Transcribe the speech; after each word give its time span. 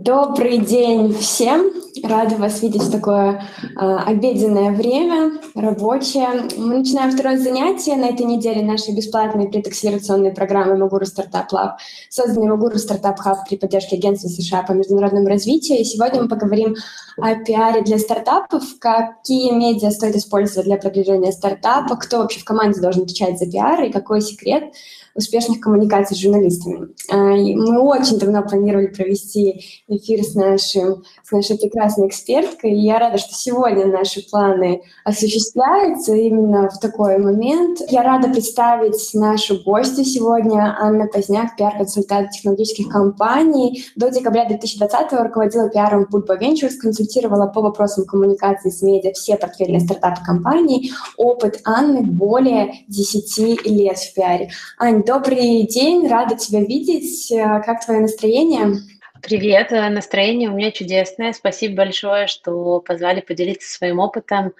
Добрый 0.00 0.56
день 0.56 1.12
всем! 1.12 1.70
Рада 2.02 2.36
вас 2.36 2.62
видеть 2.62 2.84
в 2.84 2.90
такое 2.90 3.44
э, 3.62 3.96
обеденное 4.06 4.70
время, 4.70 5.32
рабочее. 5.54 6.48
Мы 6.56 6.78
начинаем 6.78 7.10
второе 7.10 7.36
занятие 7.36 7.96
на 7.96 8.06
этой 8.06 8.24
неделе 8.24 8.62
нашей 8.62 8.96
бесплатной 8.96 9.50
предакселерационной 9.50 10.32
программы 10.32 10.78
Магуру 10.78 11.04
Стартап 11.04 11.52
Лаб, 11.52 11.80
созданной 12.08 12.48
Магуру 12.48 12.78
Стартап 12.78 13.18
Хаб 13.18 13.46
при 13.46 13.56
поддержке 13.56 13.96
Агентства 13.96 14.28
США 14.28 14.62
по 14.62 14.72
международному 14.72 15.28
развитию. 15.28 15.78
И 15.78 15.84
сегодня 15.84 16.22
мы 16.22 16.28
поговорим 16.28 16.76
о 17.18 17.34
пиаре 17.34 17.82
для 17.82 17.98
стартапов, 17.98 18.62
какие 18.78 19.52
медиа 19.52 19.90
стоит 19.90 20.16
использовать 20.16 20.64
для 20.64 20.78
продвижения 20.78 21.30
стартапа, 21.30 21.96
кто 21.96 22.20
вообще 22.20 22.40
в 22.40 22.44
команде 22.44 22.80
должен 22.80 23.02
отвечать 23.02 23.38
за 23.38 23.44
пиар 23.44 23.82
и 23.82 23.92
какой 23.92 24.22
секрет 24.22 24.72
успешных 25.20 25.60
коммуникаций 25.60 26.16
с 26.16 26.20
журналистами. 26.20 26.88
А, 27.10 27.16
мы 27.16 27.80
очень 27.80 28.18
давно 28.18 28.42
планировали 28.42 28.88
провести 28.88 29.64
эфир 29.88 30.24
с, 30.24 30.34
нашим, 30.34 31.04
с 31.22 31.30
нашей 31.30 31.58
прекрасной 31.58 32.08
эксперткой, 32.08 32.72
и 32.72 32.80
я 32.80 32.98
рада, 32.98 33.18
что 33.18 33.34
сегодня 33.34 33.86
наши 33.86 34.28
планы 34.28 34.82
осуществляются 35.04 36.14
именно 36.14 36.68
в 36.68 36.78
такой 36.80 37.18
момент. 37.18 37.80
Я 37.88 38.02
рада 38.02 38.28
представить 38.28 39.14
нашу 39.14 39.62
гостью 39.62 40.04
сегодня, 40.04 40.76
Анна 40.78 41.06
Поздняк, 41.06 41.56
пиар-консультант 41.56 42.30
технологических 42.30 42.88
компаний. 42.88 43.84
До 43.96 44.10
декабря 44.10 44.46
2020 44.46 45.12
руководила 45.12 45.68
пиаром 45.68 46.06
Pulpo 46.10 46.38
Ventures, 46.38 46.76
консультировала 46.80 47.46
по 47.46 47.60
вопросам 47.60 48.04
коммуникации 48.04 48.70
с 48.70 48.82
медиа 48.82 49.12
все 49.12 49.36
портфельные 49.36 49.80
стартапы 49.80 50.24
компании. 50.24 50.90
Опыт 51.16 51.60
Анны 51.64 52.02
более 52.02 52.84
10 52.88 53.66
лет 53.66 53.98
в 53.98 54.14
пиаре. 54.14 54.50
Ань, 54.78 55.02
добрый 55.10 55.66
день, 55.66 56.06
рада 56.08 56.36
тебя 56.36 56.60
видеть. 56.60 57.32
Э, 57.32 57.60
как 57.66 57.84
твое 57.84 57.98
настроение? 58.00 58.76
Привет, 59.20 59.72
э, 59.72 59.88
настроение 59.88 60.48
у 60.48 60.54
меня 60.54 60.70
чудесное. 60.70 61.32
Спасибо 61.32 61.78
большое, 61.78 62.28
что 62.28 62.78
позвали 62.78 63.20
поделиться 63.20 63.68
своим 63.76 63.98
опытом. 63.98 64.52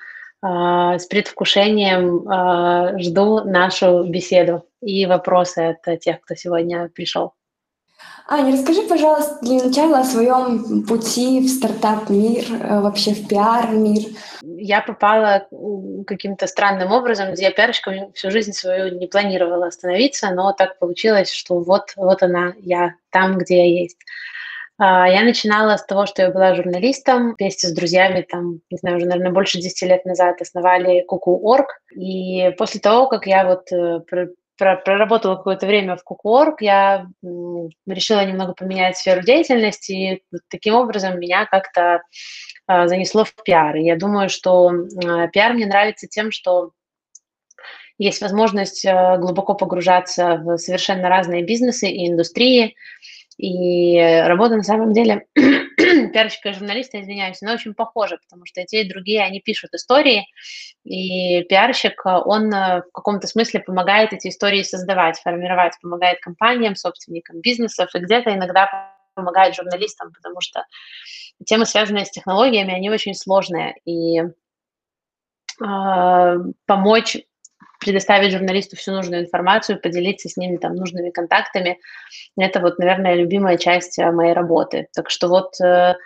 Э, 0.42 0.98
с 0.98 1.06
предвкушением 1.06 2.98
жду 3.00 3.44
нашу 3.44 4.02
беседу 4.02 4.64
и 4.82 5.06
вопросы 5.06 5.76
от 5.84 6.00
тех, 6.00 6.20
кто 6.20 6.34
сегодня 6.34 6.88
пришел. 6.88 7.34
Аня, 8.32 8.52
расскажи, 8.52 8.82
пожалуйста, 8.82 9.38
для 9.42 9.64
начала 9.64 9.98
о 9.98 10.04
своем 10.04 10.84
пути 10.86 11.40
в 11.40 11.48
стартап-мир, 11.48 12.44
э, 12.48 12.80
вообще 12.80 13.12
в 13.12 13.26
пиар-мир. 13.26 14.04
Я 14.42 14.82
попала 14.82 15.48
каким-то 16.06 16.46
странным 16.46 16.92
образом, 16.92 17.34
я 17.34 17.50
пиарщиком 17.50 18.12
всю 18.12 18.30
жизнь 18.30 18.52
свою 18.52 18.96
не 18.96 19.08
планировала 19.08 19.66
остановиться, 19.66 20.30
но 20.30 20.52
так 20.52 20.78
получилось, 20.78 21.32
что 21.32 21.58
вот, 21.58 21.92
вот 21.96 22.22
она, 22.22 22.52
я 22.60 22.94
там, 23.10 23.36
где 23.36 23.66
я 23.66 23.80
есть. 23.82 23.98
А, 24.80 25.06
я 25.06 25.22
начинала 25.24 25.76
с 25.76 25.84
того, 25.84 26.06
что 26.06 26.22
я 26.22 26.30
была 26.30 26.54
журналистом. 26.54 27.34
Вместе 27.38 27.66
с 27.66 27.72
друзьями, 27.72 28.24
там, 28.26 28.60
не 28.70 28.78
знаю, 28.78 28.96
уже, 28.96 29.06
наверное, 29.06 29.32
больше 29.32 29.60
10 29.60 29.82
лет 29.82 30.06
назад 30.06 30.40
основали 30.40 31.02
Куку.орг. 31.02 31.66
И 31.94 32.54
после 32.56 32.80
того, 32.80 33.06
как 33.06 33.26
я 33.26 33.44
вот 33.44 33.70
э, 33.72 34.00
проработала 34.60 35.36
какое-то 35.36 35.66
время 35.66 35.96
в 35.96 36.04
Кукуорг, 36.04 36.62
я 36.62 37.06
решила 37.86 38.24
немного 38.24 38.54
поменять 38.54 38.96
сферу 38.96 39.22
деятельности, 39.22 39.92
и 39.92 40.22
таким 40.48 40.74
образом 40.74 41.18
меня 41.18 41.46
как-то 41.46 42.02
а, 42.66 42.86
занесло 42.86 43.24
в 43.24 43.34
пиар. 43.42 43.76
Я 43.76 43.96
думаю, 43.96 44.28
что 44.28 44.70
а, 44.70 45.26
пиар 45.28 45.54
мне 45.54 45.66
нравится 45.66 46.06
тем, 46.06 46.30
что 46.30 46.70
есть 47.98 48.22
возможность 48.22 48.86
а, 48.86 49.16
глубоко 49.16 49.54
погружаться 49.54 50.36
в 50.36 50.56
совершенно 50.56 51.08
разные 51.08 51.42
бизнесы 51.42 51.88
и 51.88 52.08
индустрии, 52.08 52.76
и 53.38 53.98
работа 54.26 54.56
на 54.56 54.62
самом 54.62 54.92
деле 54.92 55.26
пиарщика 56.12 56.50
и 56.50 56.52
журналиста, 56.52 57.00
извиняюсь, 57.00 57.42
она 57.42 57.54
очень 57.54 57.74
похожа, 57.74 58.18
потому 58.18 58.46
что 58.46 58.60
и 58.60 58.66
те, 58.66 58.82
и 58.82 58.88
другие, 58.88 59.22
они 59.22 59.40
пишут 59.40 59.74
истории, 59.74 60.26
и 60.84 61.42
пиарщик, 61.44 62.00
он 62.04 62.52
э, 62.52 62.82
в 62.82 62.92
каком-то 62.92 63.26
смысле 63.26 63.60
помогает 63.60 64.12
эти 64.12 64.28
истории 64.28 64.62
создавать, 64.62 65.18
формировать, 65.18 65.74
помогает 65.82 66.20
компаниям, 66.20 66.76
собственникам 66.76 67.40
бизнесов, 67.40 67.90
и 67.94 67.98
где-то 67.98 68.34
иногда 68.34 68.94
помогает 69.14 69.54
журналистам, 69.54 70.12
потому 70.12 70.40
что 70.40 70.64
темы, 71.44 71.66
связанные 71.66 72.04
с 72.04 72.10
технологиями, 72.10 72.74
они 72.74 72.90
очень 72.90 73.14
сложные, 73.14 73.74
и 73.84 74.20
э, 74.20 74.30
помочь 76.66 77.16
предоставить 77.80 78.32
журналисту 78.32 78.76
всю 78.76 78.92
нужную 78.92 79.22
информацию, 79.22 79.80
поделиться 79.80 80.28
с 80.28 80.36
ними 80.36 80.58
там 80.58 80.74
нужными 80.74 81.10
контактами. 81.10 81.78
Это 82.36 82.60
вот, 82.60 82.78
наверное, 82.78 83.14
любимая 83.14 83.56
часть 83.56 83.98
э, 83.98 84.12
моей 84.12 84.34
работы. 84.34 84.86
Так 84.94 85.10
что 85.10 85.28
вот 85.28 85.58
э, 85.60 85.96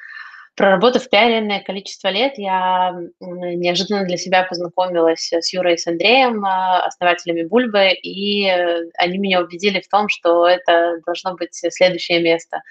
проработав 0.55 1.05
в 1.05 1.11
пиаре 1.11 1.61
количество 1.67 2.09
лет, 2.09 2.35
я 2.39 2.95
неожиданно 3.21 4.07
для 4.07 4.17
себя 4.17 4.45
познакомилась 4.45 5.33
с 5.33 5.53
Юрой 5.53 5.75
и 5.75 5.79
с 5.79 5.87
Андреем, 5.87 6.45
э, 6.45 6.79
основателями 6.87 7.43
Бульбы, 7.43 7.91
и 7.91 8.49
они 8.97 9.19
меня 9.19 9.43
убедили 9.43 9.81
в 9.81 9.89
том, 9.89 10.09
что 10.09 10.47
это 10.47 11.01
должно 11.05 11.35
быть 11.35 11.55
следующее 11.55 12.23
место 12.23 12.63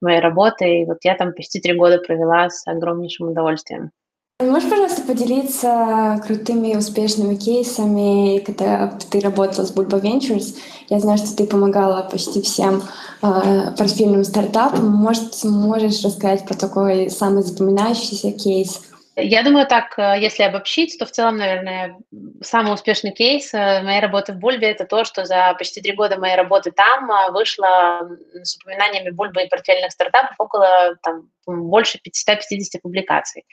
моей 0.00 0.20
работы. 0.20 0.80
И 0.80 0.84
вот 0.86 0.98
я 1.02 1.14
там 1.14 1.34
почти 1.34 1.60
три 1.60 1.74
года 1.74 1.98
провела 1.98 2.48
с 2.48 2.66
огромнейшим 2.66 3.28
удовольствием. 3.28 3.90
Можешь, 4.38 4.68
пожалуйста, 4.68 5.00
поделиться 5.00 6.22
крутыми 6.26 6.76
успешными 6.76 7.36
кейсами, 7.36 8.40
когда 8.40 8.88
ты 9.10 9.20
работала 9.20 9.64
с 9.64 9.72
Bulba 9.72 9.98
Ventures? 9.98 10.54
Я 10.90 11.00
знаю, 11.00 11.16
что 11.16 11.34
ты 11.34 11.46
помогала 11.46 12.02
почти 12.02 12.42
всем 12.42 12.82
э, 13.22 13.74
портфельным 13.78 14.24
стартапам. 14.24 14.88
Может, 14.88 15.42
можешь 15.44 16.04
рассказать 16.04 16.44
про 16.44 16.52
такой 16.52 17.08
самый 17.08 17.44
запоминающийся 17.44 18.30
кейс? 18.30 18.82
Я 19.18 19.42
думаю, 19.42 19.66
так, 19.66 19.98
э, 19.98 20.16
если 20.20 20.42
обобщить, 20.42 20.98
то 20.98 21.06
в 21.06 21.10
целом, 21.10 21.38
наверное, 21.38 21.96
самый 22.42 22.74
успешный 22.74 23.12
кейс 23.12 23.52
э, 23.54 23.82
моей 23.82 24.00
работы 24.00 24.34
в 24.34 24.36
Бульбе– 24.36 24.70
это 24.70 24.84
то, 24.84 25.04
что 25.04 25.24
за 25.24 25.54
почти 25.56 25.80
три 25.80 25.92
года 25.94 26.18
моей 26.18 26.36
работы 26.36 26.70
там 26.70 27.10
э, 27.10 27.30
вышло 27.30 28.10
с 28.34 28.56
упоминаниями 28.56 29.10
Бульбы 29.10 29.42
и 29.42 29.48
портфельных 29.48 29.90
стартапов 29.92 30.34
около 30.38 30.96
там, 31.02 31.30
больше 31.46 31.98
550 31.98 32.82
публикаций. 32.82 33.46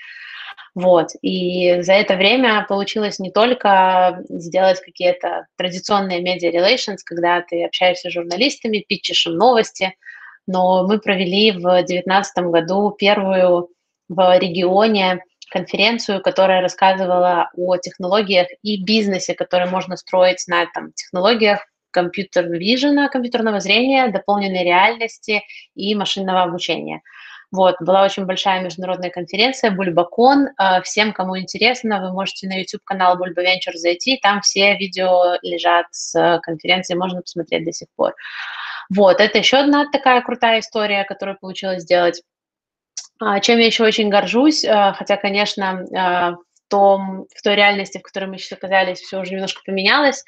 Вот. 0.75 1.11
И 1.21 1.81
за 1.81 1.93
это 1.93 2.15
время 2.15 2.65
получилось 2.67 3.19
не 3.19 3.31
только 3.31 4.21
сделать 4.27 4.81
какие-то 4.81 5.47
традиционные 5.55 6.21
медиа 6.21 6.51
relations, 6.51 6.97
когда 7.05 7.41
ты 7.41 7.63
общаешься 7.63 8.09
с 8.09 8.13
журналистами, 8.13 8.83
питчишь 8.85 9.27
им 9.27 9.37
новости, 9.37 9.95
но 10.45 10.85
мы 10.85 10.99
провели 10.99 11.51
в 11.51 11.61
2019 11.61 12.43
году 12.45 12.91
первую 12.91 13.69
в 14.09 14.37
регионе 14.39 15.23
конференцию, 15.53 16.21
которая 16.21 16.61
рассказывала 16.61 17.49
о 17.55 17.77
технологиях 17.77 18.47
и 18.63 18.83
бизнесе, 18.83 19.35
который 19.35 19.69
можно 19.69 19.95
строить 19.95 20.43
на 20.47 20.65
там, 20.73 20.91
технологиях 20.93 21.59
компьютер 21.91 22.49
вижена, 22.49 23.07
компьютерного 23.07 23.59
зрения, 23.59 24.07
дополненной 24.07 24.63
реальности 24.63 25.43
и 25.75 25.93
машинного 25.93 26.41
обучения. 26.41 27.01
Вот, 27.51 27.75
была 27.79 28.03
очень 28.03 28.25
большая 28.25 28.63
международная 28.63 29.11
конференция 29.11 29.69
Бульбакон. 29.69 30.47
А, 30.57 30.81
всем, 30.81 31.13
кому 31.13 31.37
интересно, 31.37 32.01
вы 32.01 32.11
можете 32.11 32.47
на 32.47 32.55
YouTube-канал 32.55 33.15
Бульба 33.15 33.43
Венчур 33.43 33.75
зайти, 33.75 34.17
там 34.23 34.41
все 34.41 34.75
видео 34.75 35.37
лежат 35.43 35.85
с 35.91 36.39
конференции, 36.41 36.95
можно 36.95 37.21
посмотреть 37.21 37.63
до 37.63 37.71
сих 37.71 37.89
пор. 37.95 38.15
Вот, 38.89 39.21
это 39.21 39.37
еще 39.37 39.57
одна 39.57 39.85
такая 39.91 40.21
крутая 40.23 40.61
история, 40.61 41.03
которую 41.03 41.37
получилось 41.39 41.83
сделать. 41.83 42.23
А, 43.19 43.39
чем 43.39 43.59
я 43.59 43.65
еще 43.65 43.83
очень 43.83 44.09
горжусь, 44.09 44.65
а, 44.65 44.93
хотя, 44.93 45.17
конечно, 45.17 45.85
в, 45.91 46.37
том, 46.69 47.27
в 47.35 47.41
той 47.41 47.55
реальности, 47.55 47.99
в 47.99 48.01
которой 48.01 48.25
мы 48.25 48.37
сейчас 48.37 48.57
оказались, 48.57 48.99
все 48.99 49.19
уже 49.19 49.31
немножко 49.31 49.61
поменялось, 49.65 50.23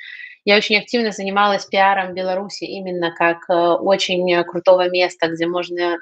я 0.45 0.57
очень 0.57 0.77
активно 0.77 1.11
занималась 1.11 1.65
пиаром 1.65 2.13
Беларуси 2.13 2.65
именно 2.65 3.11
как 3.11 3.49
э, 3.49 3.53
очень 3.53 4.43
крутого 4.43 4.89
места, 4.91 5.27
где 5.27 5.47
можно 5.47 5.97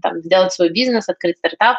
там, 0.00 0.20
сделать 0.20 0.52
свой 0.52 0.68
бизнес, 0.68 1.08
открыть 1.08 1.38
стартап 1.38 1.78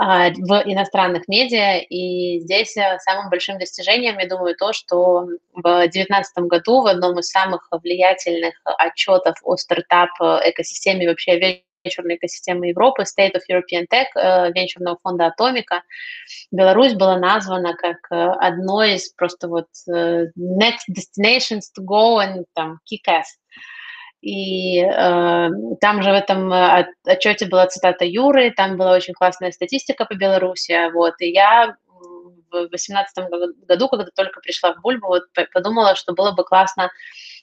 а, 0.00 0.30
в 0.30 0.62
иностранных 0.64 1.26
медиа. 1.26 1.78
И 1.78 2.38
здесь 2.38 2.76
э, 2.76 2.98
самым 3.00 3.30
большим 3.30 3.58
достижением, 3.58 4.16
я 4.18 4.28
думаю, 4.28 4.54
то, 4.54 4.72
что 4.72 5.26
в 5.54 5.62
2019 5.62 6.38
году 6.44 6.82
в 6.82 6.86
одном 6.86 7.18
из 7.18 7.30
самых 7.30 7.68
влиятельных 7.72 8.54
отчетов 8.64 9.38
о 9.42 9.56
стартап-экосистеме 9.56 11.08
вообще 11.08 11.36
венчурной 11.84 12.16
экосистемы 12.16 12.68
Европы, 12.68 13.02
State 13.02 13.34
of 13.34 13.42
European 13.50 13.86
Tech, 13.90 14.06
э, 14.14 14.52
венчурного 14.52 14.98
фонда 15.02 15.26
Атомика, 15.26 15.82
Беларусь 16.50 16.94
была 16.94 17.18
названа 17.18 17.74
как 17.74 17.96
э, 18.10 18.14
одной 18.14 18.94
из 18.94 19.10
просто 19.14 19.48
вот 19.48 19.66
э, 19.88 20.26
next 20.36 20.88
destinations 20.90 21.66
to 21.76 21.84
go 21.84 22.18
and 22.18 22.44
там 22.54 22.80
kick 22.90 23.08
ass. 23.08 23.24
И 24.20 24.80
э, 24.80 25.48
там 25.80 26.02
же 26.02 26.10
в 26.10 26.14
этом 26.14 26.52
отчете 27.04 27.46
была 27.46 27.66
цитата 27.68 28.04
Юры, 28.04 28.50
там 28.50 28.76
была 28.76 28.94
очень 28.94 29.14
классная 29.14 29.52
статистика 29.52 30.04
по 30.04 30.14
Беларуси, 30.14 30.90
вот, 30.92 31.14
и 31.20 31.30
я 31.30 31.76
в 32.50 32.68
2018 32.68 33.28
году, 33.68 33.88
когда 33.88 34.06
только 34.14 34.40
пришла 34.40 34.72
в 34.74 34.80
Бульбу, 34.80 35.08
вот 35.08 35.24
подумала, 35.52 35.94
что 35.94 36.14
было 36.14 36.32
бы 36.32 36.44
классно 36.44 36.90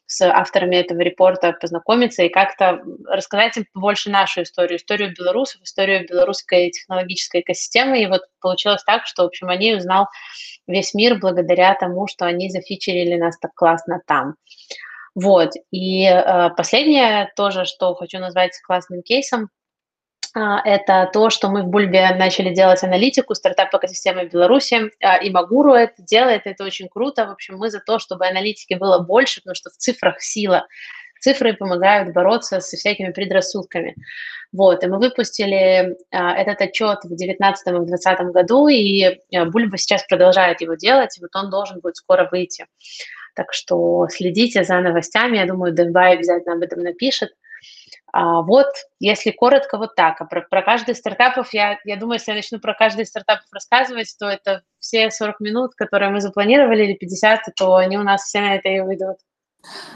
с 0.07 0.21
авторами 0.21 0.75
этого 0.75 0.99
репорта 1.01 1.53
познакомиться 1.53 2.23
и 2.23 2.29
как-то 2.29 2.81
рассказать 3.07 3.57
им 3.57 3.65
больше 3.73 4.09
нашу 4.09 4.43
историю, 4.43 4.77
историю 4.77 5.13
белорусов, 5.17 5.61
историю 5.63 6.07
белорусской 6.07 6.69
технологической 6.69 7.41
экосистемы. 7.41 8.01
И 8.01 8.07
вот 8.07 8.21
получилось 8.39 8.83
так, 8.83 9.07
что, 9.07 9.23
в 9.23 9.27
общем, 9.27 9.49
о 9.49 9.55
ней 9.55 9.75
узнал 9.75 10.07
весь 10.67 10.93
мир 10.93 11.17
благодаря 11.19 11.73
тому, 11.75 12.07
что 12.07 12.25
они 12.25 12.49
зафичерили 12.49 13.15
нас 13.15 13.37
так 13.39 13.53
классно 13.55 14.01
там. 14.05 14.35
Вот. 15.15 15.51
И 15.71 16.03
э, 16.05 16.49
последнее 16.57 17.31
тоже, 17.35 17.65
что 17.65 17.95
хочу 17.95 18.19
назвать 18.19 18.59
классным 18.61 19.01
кейсом, 19.01 19.49
это 20.33 21.09
то, 21.11 21.29
что 21.29 21.49
мы 21.49 21.63
в 21.63 21.67
Бульбе 21.67 22.15
начали 22.15 22.53
делать 22.53 22.83
аналитику 22.83 23.35
стартап-экосистемы 23.35 24.25
Беларуси, 24.25 24.91
э, 24.99 25.23
и 25.23 25.29
Магуру 25.29 25.73
это 25.73 26.01
делает, 26.01 26.43
это 26.45 26.63
очень 26.63 26.87
круто. 26.87 27.27
В 27.27 27.31
общем, 27.31 27.57
мы 27.57 27.69
за 27.69 27.79
то, 27.79 27.99
чтобы 27.99 28.25
аналитики 28.25 28.73
было 28.73 28.99
больше, 28.99 29.41
потому 29.41 29.55
что 29.55 29.69
в 29.69 29.73
цифрах 29.73 30.21
сила. 30.21 30.67
Цифры 31.21 31.53
помогают 31.53 32.13
бороться 32.13 32.59
со 32.59 32.77
всякими 32.77 33.11
предрассудками. 33.11 33.95
Вот, 34.51 34.83
и 34.83 34.87
мы 34.87 34.99
выпустили 34.99 35.97
а, 36.11 36.37
этот 36.37 36.61
отчет 36.61 36.99
в 37.03 37.07
2019 37.07 37.67
и 37.67 37.71
2020 37.71 38.19
году, 38.27 38.67
и 38.67 39.03
а, 39.03 39.45
Бульба 39.45 39.77
сейчас 39.77 40.03
продолжает 40.03 40.61
его 40.61 40.75
делать, 40.75 41.17
и 41.17 41.21
вот 41.21 41.35
он 41.35 41.49
должен 41.49 41.79
будет 41.79 41.97
скоро 41.97 42.29
выйти. 42.31 42.65
Так 43.35 43.53
что 43.53 44.07
следите 44.09 44.63
за 44.63 44.79
новостями. 44.79 45.37
Я 45.37 45.45
думаю, 45.45 45.73
DevBuy 45.73 46.13
обязательно 46.13 46.55
об 46.55 46.61
этом 46.61 46.83
напишет. 46.83 47.31
А 48.17 48.43
вот, 48.43 48.67
если 49.01 49.31
коротко, 49.31 49.77
вот 49.77 49.95
так. 49.95 50.21
А 50.21 50.25
про, 50.25 50.41
про 50.41 50.61
каждый 50.61 50.95
стартапов, 50.95 51.53
я, 51.53 51.77
я 51.83 51.97
думаю, 51.97 52.13
если 52.13 52.31
я 52.31 52.37
начну 52.37 52.61
про 52.61 52.73
каждый 52.73 53.01
из 53.01 53.09
стартапов 53.09 53.43
рассказывать, 53.51 54.15
то 54.17 54.25
это 54.29 54.61
все 54.79 55.11
40 55.11 55.41
минут, 55.41 55.75
которые 55.75 56.11
мы 56.11 56.21
запланировали, 56.21 56.85
или 56.85 56.93
50, 56.93 57.41
то 57.57 57.75
они 57.75 57.97
у 57.97 58.03
нас 58.03 58.23
все 58.23 58.39
на 58.39 58.55
это 58.55 58.69
и 58.69 58.79
выйдут. 58.79 59.17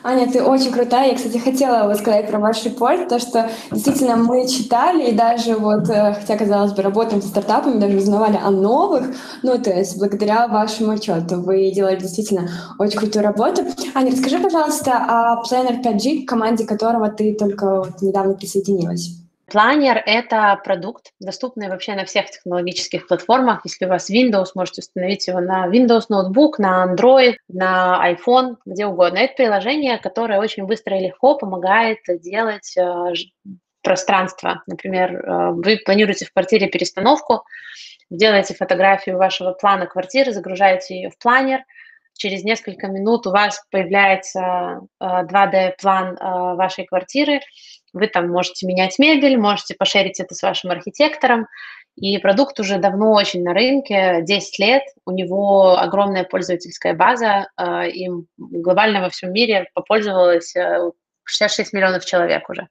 Аня, 0.03 0.31
ты 0.31 0.41
очень 0.41 0.71
крутая. 0.71 1.11
Я, 1.11 1.15
кстати, 1.15 1.37
хотела 1.37 1.87
вот 1.87 1.97
сказать 1.97 2.29
про 2.29 2.39
ваш 2.39 2.63
репорт, 2.63 3.09
то, 3.09 3.19
что 3.19 3.49
действительно 3.71 4.15
мы 4.15 4.47
читали 4.47 5.09
и 5.09 5.15
даже 5.15 5.55
вот, 5.55 5.89
э, 5.89 6.13
хотя, 6.13 6.37
казалось 6.37 6.73
бы, 6.73 6.81
работаем 6.81 7.21
со 7.21 7.27
стартапами, 7.27 7.79
даже 7.79 7.97
узнавали 7.97 8.39
о 8.41 8.49
новых, 8.49 9.07
ну, 9.43 9.59
то 9.59 9.71
есть 9.71 9.97
благодаря 9.97 10.47
вашему 10.47 10.91
отчету 10.93 11.41
вы 11.41 11.71
делали 11.71 11.97
действительно 11.97 12.49
очень 12.77 12.97
крутую 12.97 13.23
работу. 13.23 13.63
Аня, 13.93 14.11
расскажи, 14.11 14.39
пожалуйста, 14.39 14.93
о 14.93 15.43
Planner 15.43 15.83
5G, 15.83 16.25
команде 16.25 16.65
которого 16.65 17.09
ты 17.09 17.33
только 17.33 17.79
вот 17.79 18.01
недавно 18.01 18.35
присоединилась. 18.35 19.18
Планер– 19.49 20.03
это 20.05 20.59
продукт, 20.63 21.11
доступный 21.19 21.69
вообще 21.69 21.95
на 21.95 22.05
всех 22.05 22.29
технологических 22.29 23.07
платформах. 23.07 23.61
Если 23.63 23.85
у 23.85 23.89
вас 23.89 24.09
Windows, 24.09 24.47
можете 24.55 24.81
установить 24.81 25.27
его 25.27 25.39
на 25.39 25.67
Windows 25.67 26.05
ноутбук, 26.09 26.59
на 26.59 26.85
Android, 26.85 27.35
на 27.47 27.99
iPhone, 28.11 28.57
где 28.65 28.85
угодно. 28.85 29.17
Это 29.17 29.33
приложение, 29.35 29.97
которое 29.97 30.39
очень 30.39 30.65
быстро 30.65 30.97
и 30.97 31.05
легко 31.05 31.35
помогает 31.35 31.99
делать 32.07 32.75
э, 32.77 33.13
пространство. 33.81 34.61
Например, 34.67 35.15
э, 35.15 35.51
вы 35.51 35.79
планируете 35.83 36.25
в 36.25 36.33
квартире 36.33 36.67
перестановку, 36.67 37.43
делаете 38.09 38.53
фотографию 38.53 39.17
вашего 39.17 39.53
плана 39.53 39.87
квартиры, 39.87 40.31
загружаете 40.31 40.95
ее 40.95 41.09
в 41.09 41.17
планер– 41.17 41.63
через 42.19 42.43
несколько 42.43 42.87
минут 42.87 43.25
у 43.25 43.31
вас 43.31 43.63
появляется 43.71 44.81
2D-план 45.01 46.17
э, 46.17 46.55
вашей 46.55 46.85
квартиры, 46.85 47.39
вы 47.93 48.07
там 48.07 48.29
можете 48.29 48.67
менять 48.67 48.99
мебель, 48.99 49.37
можете 49.37 49.75
пошерить 49.75 50.19
это 50.19 50.35
с 50.35 50.41
вашим 50.41 50.71
архитектором, 50.71 51.47
и 51.95 52.17
продукт 52.17 52.59
уже 52.59 52.77
давно 52.77 53.13
очень 53.13 53.43
на 53.43 53.53
рынке, 53.53 54.21
10 54.21 54.59
лет, 54.59 54.83
у 55.05 55.11
него 55.11 55.77
огромная 55.77 56.23
пользовательская 56.23 56.93
база, 56.93 57.49
э, 57.57 57.89
им 57.89 58.27
глобально 58.37 59.01
во 59.01 59.09
всем 59.09 59.33
мире 59.33 59.69
попользовалось 59.73 60.53
66 61.25 61.73
миллионов 61.73 62.05
человек 62.05 62.49
уже. 62.49 62.67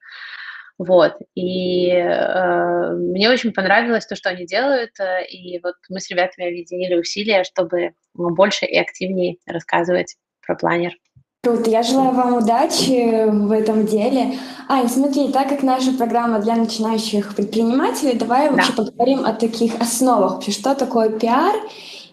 Вот. 0.79 1.17
И 1.35 1.89
э, 1.91 2.93
мне 2.93 3.29
очень 3.29 3.51
понравилось 3.51 4.05
то, 4.05 4.15
что 4.15 4.29
они 4.29 4.45
делают. 4.45 4.97
Э, 4.97 5.25
и 5.25 5.59
вот 5.61 5.75
мы 5.89 5.99
с 5.99 6.09
ребятами 6.09 6.47
объединили 6.47 6.95
усилия, 6.95 7.43
чтобы 7.43 7.91
больше 8.13 8.65
и 8.65 8.77
активнее 8.77 9.35
рассказывать 9.45 10.15
про 10.41 10.55
планер. 10.55 10.93
Круто, 11.41 11.69
я 11.69 11.83
желаю 11.83 12.11
вам 12.11 12.35
удачи 12.35 13.29
в 13.29 13.51
этом 13.51 13.85
деле. 13.85 14.37
Ань, 14.67 14.89
смотри, 14.89 15.31
так 15.31 15.47
как 15.47 15.63
наша 15.63 15.93
программа 15.93 16.39
для 16.39 16.55
начинающих 16.55 17.33
предпринимателей, 17.33 18.15
давай 18.15 18.49
да. 18.49 18.55
вообще 18.55 18.73
поговорим 18.73 19.25
о 19.25 19.31
таких 19.31 19.79
основах. 19.79 20.33
Вообще, 20.33 20.51
что 20.51 20.75
такое 20.75 21.09
пиар 21.09 21.55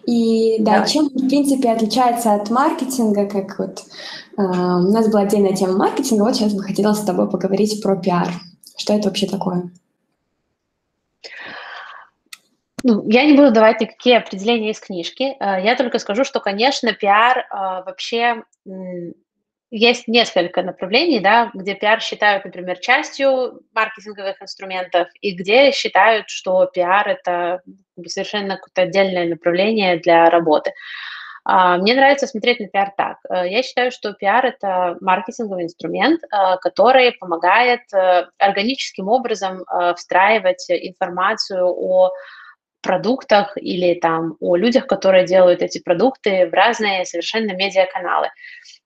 и 0.05 0.55
да, 0.59 0.75
Давай. 0.75 0.89
чем, 0.89 1.09
в 1.09 1.27
принципе, 1.27 1.69
отличается 1.69 2.35
от 2.35 2.49
маркетинга, 2.49 3.25
как 3.25 3.59
вот 3.59 3.83
э, 4.37 4.41
у 4.41 4.91
нас 4.93 5.09
была 5.09 5.23
отдельная 5.23 5.53
тема 5.53 5.73
маркетинга, 5.77 6.23
вот 6.23 6.35
сейчас 6.37 6.53
бы 6.53 6.63
хотела 6.63 6.93
с 6.93 7.03
тобой 7.03 7.29
поговорить 7.29 7.83
про 7.83 7.97
пиар. 7.97 8.29
Что 8.77 8.93
это 8.93 9.09
вообще 9.09 9.27
такое? 9.27 9.69
Ну, 12.89 13.03
я 13.05 13.25
не 13.25 13.33
буду 13.33 13.51
давать 13.51 13.81
никакие 13.81 14.15
определения 14.15 14.71
из 14.71 14.79
книжки. 14.79 15.35
Э, 15.41 15.61
я 15.61 15.75
только 15.75 15.99
скажу, 15.99 16.23
что, 16.23 16.39
конечно, 16.39 16.93
пиар 16.93 17.39
э, 17.39 17.43
вообще 17.85 18.43
есть 19.69 20.07
несколько 20.07 20.63
направлений, 20.63 21.19
да, 21.19 21.51
где 21.53 21.75
пиар 21.75 21.99
считают, 21.99 22.45
например, 22.45 22.79
частью 22.79 23.59
маркетинговых 23.73 24.41
инструментов, 24.41 25.09
и 25.19 25.31
где 25.33 25.73
считают, 25.73 26.29
что 26.29 26.65
пиар 26.67 27.09
это 27.09 27.61
совершенно 28.05 28.55
какое-то 28.55 28.83
отдельное 28.83 29.27
направление 29.27 29.97
для 29.97 30.29
работы. 30.29 30.71
А, 31.43 31.77
мне 31.77 31.93
нравится 31.93 32.25
смотреть 32.25 32.61
на 32.61 32.69
пиар 32.69 32.93
так. 32.95 33.17
Э, 33.29 33.49
я 33.49 33.63
считаю, 33.63 33.91
что 33.91 34.13
пиар– 34.13 34.45
это 34.61 34.95
маркетинговый 35.01 35.65
инструмент, 35.65 36.21
который 36.61 37.11
помогает 37.11 37.81
органическим 38.37 39.09
образом 39.09 39.65
встраивать 39.97 40.65
информацию 40.69 41.67
о 41.67 42.13
продуктах 42.87 43.57
или 43.57 43.99
там 43.99 44.37
о 44.39 44.55
людях, 44.55 44.87
которые 44.87 45.25
делают 45.25 45.61
эти 45.61 45.79
продукты 45.79 46.47
в 46.47 46.53
разные 46.53 47.05
совершенно 47.05 47.51
медиаканалы. 47.51 48.29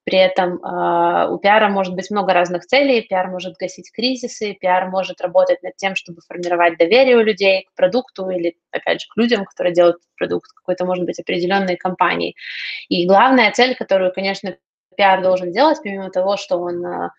При 0.03 0.17
этом 0.17 0.55
э, 0.55 1.27
у 1.29 1.37
пиара 1.37 1.69
может 1.69 1.93
быть 1.93 2.09
много 2.09 2.33
разных 2.33 2.65
целей, 2.65 3.01
пиар 3.01 3.27
может 3.27 3.53
гасить 3.57 3.91
кризисы, 3.91 4.57
пиар 4.59 4.89
может 4.89 5.21
работать 5.21 5.61
над 5.61 5.75
тем, 5.75 5.93
чтобы 5.95 6.21
формировать 6.27 6.79
доверие 6.79 7.17
у 7.17 7.21
людей 7.21 7.67
к 7.69 7.75
продукту 7.75 8.31
или, 8.31 8.57
опять 8.71 9.01
же, 9.01 9.07
к 9.07 9.17
людям, 9.17 9.45
которые 9.45 9.75
делают 9.75 9.97
продукт, 10.17 10.51
какой-то, 10.51 10.85
может 10.85 11.05
быть, 11.05 11.19
определенной 11.19 11.75
компании. 11.75 12.35
И 12.89 13.05
главная 13.05 13.51
цель, 13.51 13.75
которую, 13.75 14.11
конечно, 14.11 14.57
пиар 14.97 15.21
должен 15.21 15.51
делать, 15.51 15.77
помимо 15.83 16.09
того, 16.09 16.37
что 16.37 16.57
он 16.57 16.83
э, 16.83 17.09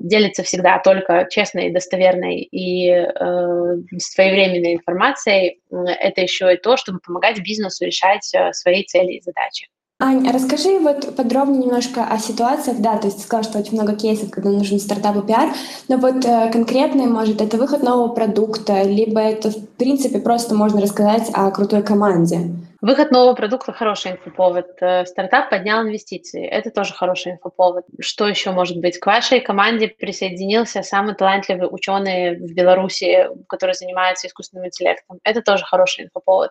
делится 0.00 0.42
всегда 0.42 0.78
только 0.78 1.26
честной, 1.30 1.70
достоверной 1.70 2.40
и 2.40 2.90
э, 2.90 3.76
своевременной 3.98 4.74
информацией, 4.74 5.60
это 5.70 6.20
еще 6.20 6.52
и 6.52 6.58
то, 6.58 6.76
чтобы 6.76 7.00
помогать 7.00 7.40
бизнесу 7.40 7.84
решать 7.84 8.30
э, 8.34 8.52
свои 8.52 8.84
цели 8.84 9.14
и 9.14 9.22
задачи. 9.22 9.66
Ань, 10.00 10.28
расскажи 10.30 10.80
вот 10.80 11.14
подробнее 11.16 11.62
немножко 11.62 12.04
о 12.04 12.18
ситуациях, 12.18 12.78
да, 12.80 12.98
то 12.98 13.06
есть 13.06 13.18
ты 13.18 13.22
сказала, 13.22 13.44
что 13.44 13.58
очень 13.60 13.80
много 13.80 13.96
кейсов, 13.96 14.30
когда 14.30 14.50
нужен 14.50 14.80
стартап 14.80 15.16
и 15.16 15.26
пиар, 15.26 15.50
но 15.88 15.96
вот 15.98 16.24
э, 16.24 16.50
конкретно, 16.52 17.04
может, 17.04 17.40
это 17.40 17.56
выход 17.56 17.82
нового 17.82 18.08
продукта, 18.08 18.82
либо 18.82 19.20
это, 19.20 19.50
в 19.50 19.68
принципе, 19.76 20.18
просто 20.18 20.54
можно 20.54 20.80
рассказать 20.80 21.30
о 21.32 21.50
крутой 21.52 21.82
команде? 21.82 22.40
Выход 22.86 23.12
нового 23.12 23.34
продукта– 23.34 23.72
хороший 23.78 24.12
инфоповод. 24.12 24.66
Э, 24.82 25.06
стартап 25.06 25.48
поднял 25.48 25.82
инвестиции– 25.82 26.46
это 26.58 26.70
тоже 26.70 26.92
хороший 26.92 27.32
инфоповод. 27.32 27.86
Что 27.98 28.28
еще 28.28 28.50
может 28.50 28.76
быть? 28.76 28.98
К 28.98 29.06
вашей 29.06 29.40
команде 29.40 29.88
присоединился 29.88 30.82
самый 30.82 31.14
талантливый 31.14 31.66
ученый 31.70 32.36
в 32.36 32.52
Беларуси, 32.52 33.30
который 33.48 33.74
занимается 33.74 34.26
искусственным 34.26 34.66
интеллектом. 34.66 35.18
Это 35.24 35.40
тоже 35.40 35.64
хороший 35.64 36.04
инфоповод. 36.04 36.50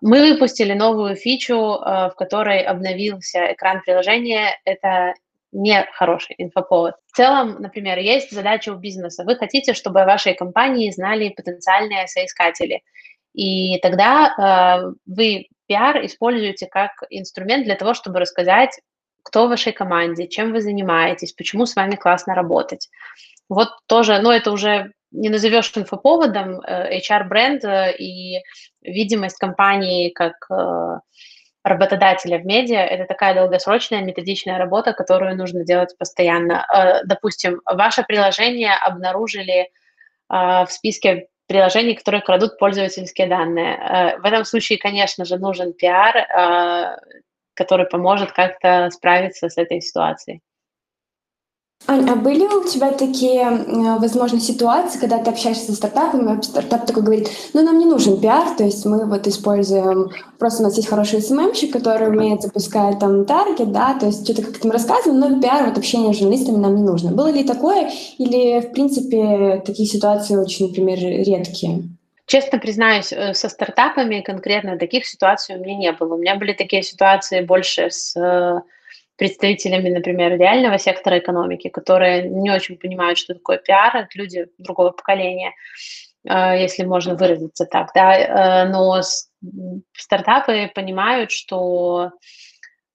Мы 0.00 0.20
выпустили 0.30 0.72
новую 0.72 1.16
фичу, 1.16 1.56
э, 1.56 2.10
в 2.10 2.14
которой 2.16 2.62
обновился 2.62 3.52
экран 3.52 3.82
приложения. 3.82 4.56
Это 4.64 5.14
не 5.50 5.84
хороший 5.94 6.36
инфоповод. 6.38 6.94
В 7.12 7.16
целом, 7.16 7.56
например, 7.58 7.98
есть 7.98 8.30
задача 8.30 8.70
у 8.70 8.76
бизнеса. 8.76 9.24
Вы 9.24 9.34
хотите, 9.34 9.74
чтобы 9.74 10.02
о 10.02 10.06
вашей 10.06 10.34
компании 10.34 10.92
знали 10.92 11.30
потенциальные 11.30 12.06
соискатели. 12.06 12.82
И 13.34 13.78
тогда 13.80 14.82
э, 14.86 14.92
вы 15.06 15.48
пиар 15.66 16.04
используете 16.04 16.66
как 16.66 16.90
инструмент 17.10 17.64
для 17.64 17.76
того, 17.76 17.94
чтобы 17.94 18.18
рассказать, 18.18 18.80
кто 19.22 19.46
в 19.46 19.50
вашей 19.50 19.72
команде, 19.72 20.26
чем 20.26 20.52
вы 20.52 20.60
занимаетесь, 20.60 21.32
почему 21.32 21.66
с 21.66 21.76
вами 21.76 21.96
классно 21.96 22.34
работать. 22.34 22.88
Вот 23.48 23.68
тоже, 23.86 24.20
ну 24.20 24.30
это 24.30 24.50
уже 24.52 24.92
не 25.12 25.28
назовешь 25.28 25.72
инфоповодом, 25.76 26.60
HR-бренд 26.60 27.64
э, 27.64 27.96
и 27.96 28.40
видимость 28.80 29.38
компании 29.38 30.10
как 30.10 30.34
э, 30.50 30.98
работодателя 31.64 32.38
в 32.38 32.46
медиа– 32.46 32.78
это 32.86 33.06
такая 33.06 33.34
долгосрочная 33.34 34.02
методичная 34.02 34.58
работа, 34.58 34.92
которую 34.92 35.36
нужно 35.36 35.64
делать 35.64 35.96
постоянно. 35.98 36.64
Э, 36.72 37.04
допустим, 37.04 37.60
ваше 37.64 38.04
приложение 38.04 38.74
обнаружили 38.74 39.70
в 40.28 40.68
списке 40.68 41.26
приложений, 41.50 41.96
которые 41.96 42.22
крадут 42.22 42.58
пользовательские 42.58 43.26
данные. 43.26 44.16
В 44.22 44.24
этом 44.24 44.44
случае, 44.44 44.78
конечно 44.78 45.24
же, 45.24 45.36
нужен 45.36 45.72
пиар, 45.72 46.96
который 47.54 47.86
поможет 47.86 48.30
как-то 48.30 48.88
справиться 48.90 49.48
с 49.48 49.58
этой 49.58 49.80
ситуацией. 49.80 50.42
Ань, 51.86 52.08
а 52.08 52.14
были 52.14 52.44
у 52.44 52.68
тебя 52.68 52.92
такие, 52.92 53.48
возможно, 53.98 54.38
ситуации, 54.38 54.98
когда 54.98 55.18
ты 55.18 55.30
общаешься 55.30 55.66
со 55.66 55.74
стартапами, 55.74 56.40
стартап 56.42 56.86
такой 56.86 57.02
говорит, 57.02 57.30
ну, 57.52 57.62
нам 57.62 57.78
не 57.78 57.86
нужен 57.86 58.20
пиар, 58.20 58.54
то 58.56 58.64
есть 58.64 58.84
мы 58.84 59.06
вот 59.06 59.26
используем, 59.26 60.10
просто 60.38 60.62
у 60.62 60.66
нас 60.66 60.76
есть 60.76 60.88
хороший 60.88 61.22
СММщик, 61.22 61.72
который 61.72 62.08
умеет 62.08 62.42
запускать 62.42 62.98
там 62.98 63.24
таргет, 63.24 63.72
да, 63.72 63.96
то 63.98 64.06
есть 64.06 64.24
что-то 64.24 64.42
как-то 64.42 64.68
мы 64.68 64.74
рассказываем, 64.74 65.18
но 65.18 65.40
пиар, 65.40 65.66
вот 65.66 65.78
общение 65.78 66.12
с 66.12 66.18
журналистами 66.18 66.58
нам 66.58 66.76
не 66.76 66.82
нужно. 66.82 67.12
Было 67.12 67.28
ли 67.28 67.44
такое, 67.44 67.90
или, 68.18 68.60
в 68.60 68.72
принципе, 68.72 69.62
такие 69.64 69.88
ситуации 69.88 70.36
очень, 70.36 70.68
например, 70.68 70.98
редкие? 70.98 71.82
Честно 72.26 72.58
признаюсь, 72.58 73.12
э, 73.12 73.34
со 73.34 73.48
стартапами 73.48 74.20
конкретно 74.20 74.78
таких 74.78 75.04
ситуаций 75.04 75.56
у 75.56 75.58
меня 75.58 75.76
не 75.76 75.92
было. 75.92 76.14
У 76.14 76.18
меня 76.18 76.36
были 76.36 76.52
такие 76.52 76.84
ситуации 76.84 77.40
больше 77.40 77.90
с 77.90 78.14
э, 78.16 78.60
представителями, 79.20 79.90
например, 79.90 80.38
реального 80.38 80.78
сектора 80.78 81.18
экономики, 81.18 81.68
которые 81.68 82.22
не 82.22 82.50
очень 82.50 82.78
понимают, 82.78 83.18
что 83.18 83.34
такое 83.34 83.58
пиар, 83.58 83.94
это 83.94 84.08
люди 84.14 84.46
другого 84.56 84.92
поколения, 84.92 85.52
э, 86.26 86.62
если 86.62 86.84
можно 86.84 87.16
выразиться 87.16 87.66
так, 87.66 87.90
да, 87.94 88.14
э, 88.16 88.68
но 88.70 89.02
стартапы 89.94 90.70
понимают, 90.74 91.32
что 91.32 92.12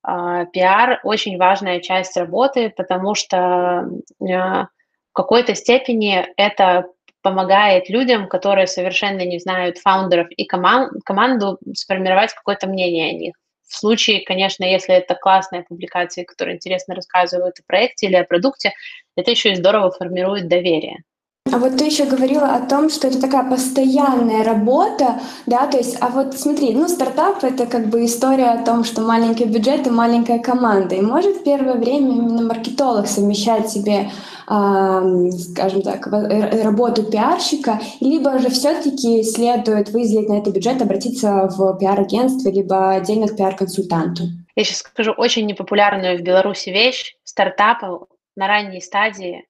э, 0.07 0.45
пиар 0.51 0.99
очень 1.03 1.37
важная 1.37 1.79
часть 1.79 2.17
работы, 2.17 2.73
потому 2.75 3.13
что 3.13 3.87
в 4.19 4.67
какой-то 5.13 5.53
степени 5.53 6.25
это 6.37 6.85
помогает 7.21 7.87
людям, 7.87 8.27
которые 8.27 8.65
совершенно 8.65 9.23
не 9.25 9.37
знают 9.37 9.77
фаундеров 9.77 10.27
и 10.31 10.45
команд, 10.45 10.91
команду 11.05 11.59
сформировать 11.75 12.33
какое-то 12.33 12.67
мнение 12.67 13.11
о 13.11 13.13
них. 13.13 13.35
В 13.67 13.75
случае, 13.75 14.25
конечно, 14.25 14.63
если 14.63 14.95
это 14.95 15.13
классные 15.15 15.63
публикации, 15.63 16.23
которые 16.23 16.55
интересно 16.55 16.95
рассказывают 16.95 17.59
о 17.59 17.63
проекте 17.67 18.07
или 18.07 18.15
о 18.15 18.23
продукте, 18.23 18.73
это 19.15 19.31
еще 19.31 19.51
и 19.51 19.55
здорово 19.55 19.91
формирует 19.91 20.47
доверие. 20.47 21.03
А 21.51 21.59
вот 21.59 21.77
ты 21.77 21.85
еще 21.85 22.05
говорила 22.05 22.55
о 22.55 22.65
том, 22.65 22.89
что 22.89 23.07
это 23.07 23.21
такая 23.21 23.47
постоянная 23.47 24.43
работа, 24.43 25.21
да, 25.45 25.67
то 25.67 25.77
есть, 25.77 25.95
а 26.01 26.09
вот 26.09 26.37
смотри, 26.37 26.73
ну, 26.73 26.87
стартап— 26.87 27.43
это 27.43 27.67
как 27.67 27.87
бы 27.87 28.03
история 28.03 28.49
о 28.49 28.65
том, 28.65 28.83
что 28.83 29.01
маленький 29.01 29.45
бюджет 29.45 29.85
и 29.85 29.91
маленькая 29.91 30.39
команда, 30.39 30.95
и 30.95 31.01
может 31.01 31.37
в 31.37 31.43
первое 31.43 31.75
время 31.75 32.13
именно 32.13 32.41
маркетолог 32.41 33.05
совмещать 33.07 33.69
себе, 33.69 34.09
э, 34.49 35.29
скажем 35.51 35.83
так, 35.83 36.07
работу 36.07 37.03
пиарщика, 37.03 37.79
либо 38.01 38.39
же 38.39 38.49
все-таки 38.49 39.21
следует 39.23 39.91
выделить 39.91 40.27
на 40.27 40.39
это 40.39 40.49
бюджет, 40.49 40.81
обратиться 40.81 41.47
в 41.55 41.77
пиар-агентство, 41.77 42.49
либо 42.49 42.91
отдельно 42.95 43.27
к 43.27 43.37
пиар-консультанту? 43.37 44.23
Я 44.55 44.63
сейчас 44.63 44.79
скажу 44.79 45.11
очень 45.11 45.45
непопулярную 45.45 46.17
в 46.17 46.21
Беларуси 46.21 46.69
вещь. 46.69 47.15
Стартапы 47.23 47.99
на 48.35 48.47
ранней 48.47 48.81
стадии 48.81 49.45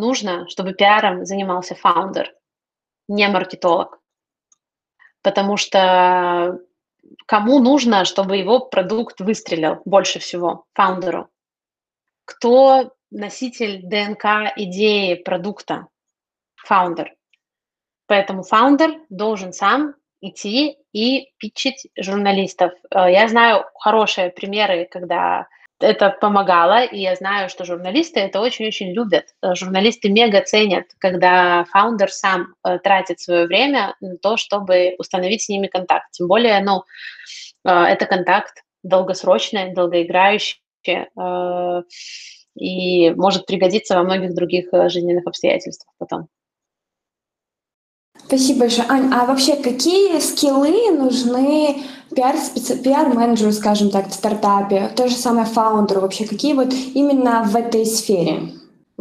нужно, 0.00 0.48
чтобы 0.48 0.72
пиаром 0.72 1.24
занимался 1.24 1.74
фаундер, 1.74 2.34
не 3.08 3.28
маркетолог. 3.28 4.00
Потому 5.22 5.56
что 5.56 6.58
кому 7.26 7.60
нужно, 7.60 8.04
чтобы 8.04 8.36
его 8.36 8.60
продукт 8.60 9.20
выстрелил 9.20 9.82
больше 9.84 10.18
всего? 10.18 10.64
Фаундеру. 10.74 11.28
Кто 12.24 12.92
носитель 13.10 13.82
ДНК 13.82 14.52
идеи 14.56 15.14
продукта? 15.14 15.86
Founder. 16.56 17.14
Поэтому 18.06 18.42
founder 18.42 19.00
должен 19.08 19.52
сам 19.52 19.94
идти 20.20 20.78
и 20.92 21.32
питчить 21.38 21.88
журналистов. 21.96 22.72
Э, 22.90 23.10
я 23.10 23.28
знаю 23.28 23.64
хорошие 23.74 24.30
примеры, 24.30 24.88
когда 24.90 25.48
это 25.80 26.10
помогало, 26.10 26.84
и 26.84 27.00
я 27.00 27.14
знаю, 27.16 27.48
что 27.48 27.64
журналисты 27.64 28.20
это 28.20 28.40
очень-очень 28.40 28.92
любят. 28.92 29.26
Э, 29.42 29.54
журналисты 29.54 30.10
мега 30.10 30.42
ценят, 30.42 30.86
когда 30.98 31.64
founder 31.70 32.10
сам 32.10 32.54
э, 32.64 32.78
тратит 32.78 33.20
свое 33.20 33.46
время 33.46 33.96
на 34.00 34.16
то, 34.18 34.36
чтобы 34.36 34.94
установить 34.98 35.42
с 35.42 35.48
ними 35.48 35.66
контакт. 35.66 36.10
Тем 36.12 36.28
более, 36.28 36.60
ну, 36.60 36.84
э, 37.64 37.70
это 37.70 38.06
контакт 38.06 38.62
долгосрочный, 38.82 39.74
долгоиграющий, 39.74 40.62
и 42.56 43.10
может 43.10 43.46
пригодиться 43.46 43.96
во 43.96 44.02
многих 44.02 44.34
других 44.34 44.68
жизненных 44.72 45.26
обстоятельствах 45.26 45.92
потом. 45.98 46.28
Спасибо 48.26 48.60
большое. 48.60 48.86
Ань, 48.88 49.12
а 49.12 49.24
вообще 49.24 49.56
какие 49.56 50.18
скиллы 50.20 50.90
нужны 50.92 51.82
пиар, 52.14 52.36
пиар-менеджеру, 52.84 53.52
скажем 53.52 53.90
так, 53.90 54.08
в 54.08 54.12
стартапе, 54.12 54.90
то 54.96 55.08
же 55.08 55.14
самое 55.14 55.46
фаундеру 55.46 56.00
вообще? 56.00 56.26
Какие 56.26 56.54
вот 56.54 56.72
именно 56.72 57.42
в 57.44 57.56
этой 57.56 57.84
сфере? 57.84 58.52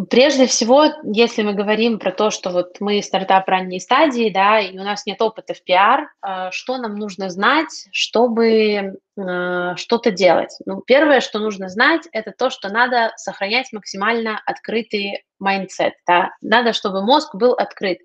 Прежде 0.10 0.48
всего, 0.48 0.86
если 1.04 1.42
мы 1.42 1.54
говорим 1.54 2.00
про 2.00 2.12
то, 2.12 2.30
что 2.30 2.52
вот 2.52 2.78
мы 2.80 3.02
стартап 3.02 3.50
ранней 3.50 3.82
стадии, 3.82 4.30
да, 4.30 4.60
и 4.60 4.78
у 4.78 4.84
нас 4.84 5.06
нет 5.06 5.22
опыта 5.22 5.54
в 5.54 5.62
пиар, 5.62 6.10
э, 6.26 6.52
что 6.52 6.78
нам 6.78 6.96
нужно 6.96 7.30
знать, 7.30 7.88
чтобы 7.92 8.46
э, 8.48 9.76
что-то 9.76 10.12
делать? 10.12 10.56
Ну, 10.66 10.82
первое, 10.82 11.20
что 11.20 11.40
нужно 11.40 11.68
знать, 11.68 12.08
это 12.14 12.32
то, 12.32 12.50
что 12.50 12.70
надо 12.70 13.12
сохранять 13.18 13.74
максимально 13.74 14.42
открытый 14.46 15.26
mindset, 15.38 15.96
да, 16.08 16.32
надо, 16.42 16.72
чтобы 16.72 17.02
мозг 17.02 17.36
был 17.36 17.52
открыт 17.54 18.00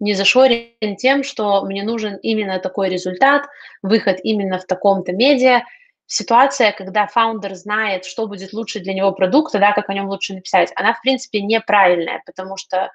не 0.00 0.14
зашорен 0.14 0.96
тем, 0.96 1.22
что 1.22 1.64
мне 1.64 1.82
нужен 1.82 2.16
именно 2.16 2.58
такой 2.58 2.88
результат, 2.88 3.46
выход 3.82 4.18
именно 4.22 4.58
в 4.58 4.66
таком-то 4.66 5.12
медиа. 5.12 5.62
Ситуация, 6.06 6.72
когда 6.72 7.06
фаундер 7.06 7.54
знает, 7.54 8.04
что 8.04 8.26
будет 8.26 8.52
лучше 8.52 8.80
для 8.80 8.94
него 8.94 9.12
продукта, 9.12 9.58
да, 9.58 9.72
как 9.72 9.88
о 9.88 9.94
нем 9.94 10.08
лучше 10.08 10.34
написать, 10.34 10.72
она, 10.76 10.94
в 10.94 11.00
принципе, 11.00 11.40
неправильная, 11.40 12.22
потому 12.26 12.56
что 12.56 12.90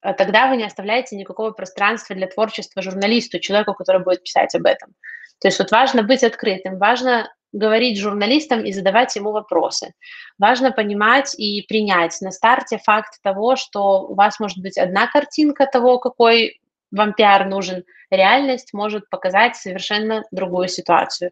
тогда 0.00 0.48
вы 0.48 0.56
не 0.56 0.64
оставляете 0.64 1.16
никакого 1.16 1.50
пространства 1.50 2.16
для 2.16 2.26
творчества 2.26 2.82
журналисту, 2.82 3.38
человеку, 3.38 3.74
который 3.74 4.02
будет 4.02 4.22
писать 4.22 4.54
об 4.54 4.66
этом. 4.66 4.94
То 5.40 5.48
есть 5.48 5.58
вот 5.58 5.70
важно 5.70 6.02
быть 6.02 6.22
открытым, 6.22 6.78
важно 6.78 7.32
говорить 7.52 7.98
журналистам 7.98 8.64
и 8.64 8.72
задавать 8.72 9.16
ему 9.16 9.32
вопросы. 9.32 9.94
Важно 10.38 10.70
понимать 10.70 11.34
и 11.38 11.62
принять 11.62 12.16
на 12.20 12.30
старте 12.30 12.78
факт 12.78 13.20
того, 13.22 13.56
что 13.56 14.02
у 14.02 14.14
вас 14.14 14.38
может 14.38 14.58
быть 14.58 14.78
одна 14.78 15.06
картинка 15.06 15.66
того, 15.66 15.98
какой 15.98 16.60
вам 16.90 17.14
пиар 17.14 17.46
нужен, 17.46 17.84
реальность 18.10 18.72
может 18.72 19.08
показать 19.10 19.56
совершенно 19.56 20.24
другую 20.30 20.68
ситуацию. 20.68 21.30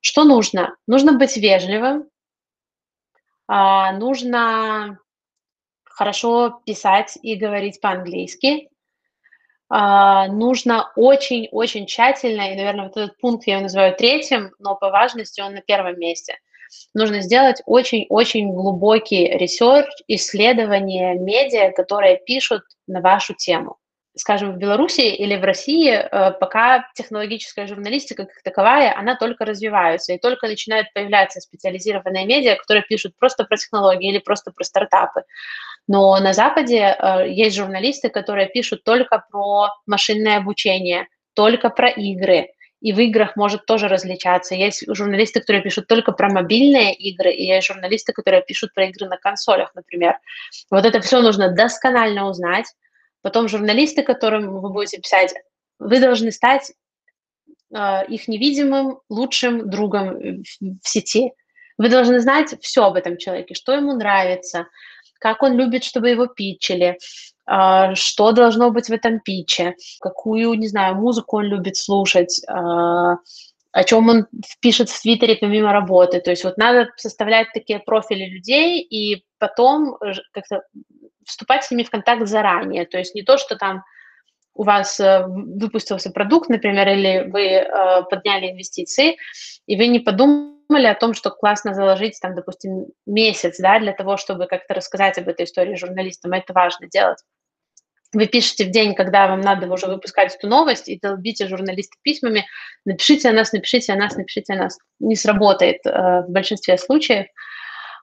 Что 0.00 0.24
нужно? 0.24 0.76
Нужно 0.86 1.12
быть 1.12 1.36
вежливым, 1.36 2.08
а, 3.48 3.92
нужно 3.92 4.98
хорошо 5.96 6.60
писать 6.66 7.18
и 7.22 7.36
говорить 7.36 7.80
по-английски, 7.80 8.68
а, 9.68 10.28
нужно 10.28 10.92
очень-очень 10.94 11.86
тщательно, 11.86 12.52
и, 12.52 12.56
наверное, 12.56 12.84
вот 12.84 12.96
этот 12.96 13.18
пункт 13.18 13.46
я 13.46 13.54
его 13.54 13.62
называю 13.62 13.96
третьим, 13.96 14.52
но 14.58 14.76
по 14.76 14.90
важности 14.90 15.40
он 15.40 15.54
на 15.54 15.62
первом 15.62 15.98
месте. 15.98 16.38
Нужно 16.92 17.22
сделать 17.22 17.62
очень-очень 17.64 18.52
глубокий 18.52 19.26
research, 19.26 19.88
исследование 20.06 21.14
медиа, 21.14 21.72
которые 21.72 22.18
пишут 22.18 22.62
на 22.86 23.00
вашу 23.00 23.34
тему 23.34 23.78
скажем, 24.16 24.54
в 24.54 24.56
Беларуси 24.56 25.02
или 25.02 25.36
в 25.36 25.44
России 25.44 25.90
э, 25.90 26.32
пока 26.32 26.88
технологическая 26.94 27.66
журналистика 27.66 28.24
как 28.24 28.42
таковая, 28.42 28.96
она 28.96 29.14
только 29.14 29.44
развивается, 29.44 30.14
и 30.14 30.18
только 30.18 30.48
начинают 30.48 30.92
появляться 30.94 31.40
специализированные 31.40 32.24
медиа, 32.24 32.56
которые 32.56 32.82
пишут 32.82 33.14
просто 33.18 33.44
про 33.44 33.56
технологии 33.56 34.10
или 34.10 34.18
просто 34.18 34.52
про 34.52 34.64
стартапы. 34.64 35.22
Но 35.88 36.18
на 36.18 36.32
Западе 36.32 36.96
э, 36.98 37.28
есть 37.30 37.56
журналисты, 37.56 38.08
которые 38.08 38.48
пишут 38.48 38.84
только 38.84 39.24
про 39.30 39.68
машинное 39.86 40.38
обучение, 40.38 41.06
только 41.34 41.70
про 41.70 41.88
игры, 41.88 42.48
и 42.80 42.92
в 42.92 43.00
играх 43.00 43.36
может 43.36 43.66
тоже 43.66 43.88
различаться. 43.88 44.54
Есть 44.54 44.84
журналисты, 44.88 45.40
которые 45.40 45.62
пишут 45.62 45.86
только 45.86 46.12
про 46.12 46.28
мобильные 46.28 46.94
игры, 46.94 47.32
и 47.32 47.46
есть 47.46 47.66
журналисты, 47.66 48.12
которые 48.12 48.42
пишут 48.42 48.74
про 48.74 48.86
игры 48.86 49.08
на 49.08 49.16
консолях, 49.16 49.74
например. 49.74 50.18
Вот 50.70 50.84
это 50.84 51.00
все 51.00 51.20
нужно 51.20 51.50
досконально 51.50 52.28
узнать, 52.28 52.66
Потом 53.26 53.48
журналисты, 53.48 54.04
которым 54.04 54.60
вы 54.60 54.70
будете 54.70 54.98
писать, 54.98 55.34
вы 55.80 55.98
должны 55.98 56.30
стать 56.30 56.70
э, 57.74 58.06
их 58.06 58.28
невидимым 58.28 59.00
лучшим 59.08 59.68
другом 59.68 60.44
в 60.60 60.88
сети. 60.88 61.32
Вы 61.76 61.88
должны 61.88 62.20
знать 62.20 62.54
все 62.60 62.84
об 62.84 62.94
этом 62.94 63.16
человеке, 63.16 63.54
что 63.54 63.72
ему 63.72 63.94
нравится, 63.94 64.68
как 65.18 65.42
он 65.42 65.56
любит, 65.56 65.84
чтобы 65.84 66.10
его 66.10 66.26
питчили, 66.26 66.98
э, 67.46 67.94
что 67.94 68.32
должно 68.32 68.70
быть 68.70 68.88
в 68.88 68.92
этом 68.92 69.20
питче, 69.20 69.74
какую, 70.00 70.54
не 70.54 70.68
знаю, 70.68 70.96
музыку 70.96 71.38
он 71.38 71.44
любит 71.44 71.76
слушать, 71.76 72.42
э, 72.48 72.52
о 72.52 73.84
чем 73.84 74.08
он 74.08 74.26
пишет 74.60 74.88
в 74.88 75.02
Твиттере 75.02 75.36
помимо 75.36 75.72
работы. 75.72 76.20
То 76.20 76.30
есть 76.30 76.44
вот 76.44 76.56
надо 76.56 76.88
составлять 76.96 77.48
такие 77.52 77.78
профили 77.78 78.24
людей 78.24 78.80
и 78.80 79.24
потом 79.38 79.98
как-то 80.32 80.62
вступать 81.26 81.64
с 81.64 81.70
ними 81.70 81.82
в 81.82 81.90
контакт 81.90 82.26
заранее. 82.26 82.86
То 82.86 82.98
есть 82.98 83.14
не 83.14 83.22
то, 83.22 83.36
что 83.36 83.56
там 83.56 83.82
у 84.54 84.62
вас 84.62 84.98
э, 84.98 85.26
выпустился 85.26 86.10
продукт, 86.10 86.48
например, 86.48 86.88
или 86.88 87.30
вы 87.30 87.42
э, 87.42 88.02
подняли 88.10 88.52
инвестиции, 88.52 89.16
и 89.66 89.76
вы 89.76 89.88
не 89.88 90.00
подумали, 90.00 90.55
думали 90.68 90.86
о 90.86 90.94
том, 90.94 91.14
что 91.14 91.30
классно 91.30 91.74
заложить, 91.74 92.18
там, 92.20 92.34
допустим, 92.34 92.86
месяц, 93.06 93.58
да, 93.58 93.78
для 93.78 93.92
того, 93.92 94.16
чтобы 94.16 94.46
как-то 94.46 94.74
рассказать 94.74 95.18
об 95.18 95.28
этой 95.28 95.44
истории 95.44 95.76
журналистам, 95.76 96.32
это 96.32 96.52
важно 96.52 96.88
делать. 96.88 97.18
Вы 98.12 98.26
пишете 98.26 98.64
в 98.64 98.70
день, 98.70 98.94
когда 98.94 99.26
вам 99.26 99.40
надо 99.40 99.70
уже 99.70 99.86
выпускать 99.86 100.34
эту 100.34 100.48
новость, 100.48 100.88
и 100.88 100.98
долбите 100.98 101.48
журналиста 101.48 101.96
письмами, 102.02 102.46
напишите 102.84 103.28
о 103.28 103.32
нас, 103.32 103.52
напишите 103.52 103.92
о 103.92 103.96
нас, 103.96 104.16
напишите 104.16 104.54
о 104.54 104.56
нас. 104.56 104.78
Не 105.00 105.16
сработает 105.16 105.84
э, 105.84 106.22
в 106.22 106.26
большинстве 106.28 106.78
случаев, 106.78 107.26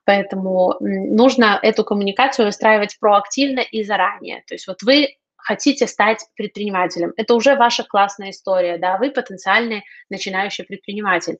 поэтому 0.05 0.75
нужно 0.79 1.57
эту 1.61 1.83
коммуникацию 1.83 2.45
выстраивать 2.45 2.97
проактивно 2.99 3.61
и 3.61 3.83
заранее. 3.83 4.43
То 4.47 4.55
есть 4.55 4.67
вот 4.67 4.83
вы 4.83 5.15
хотите 5.43 5.87
стать 5.87 6.25
предпринимателем. 6.35 7.13
Это 7.17 7.35
уже 7.35 7.55
ваша 7.55 7.83
классная 7.83 8.31
история, 8.31 8.77
да, 8.77 8.97
вы 8.97 9.11
потенциальный 9.11 9.83
начинающий 10.09 10.63
предприниматель. 10.63 11.37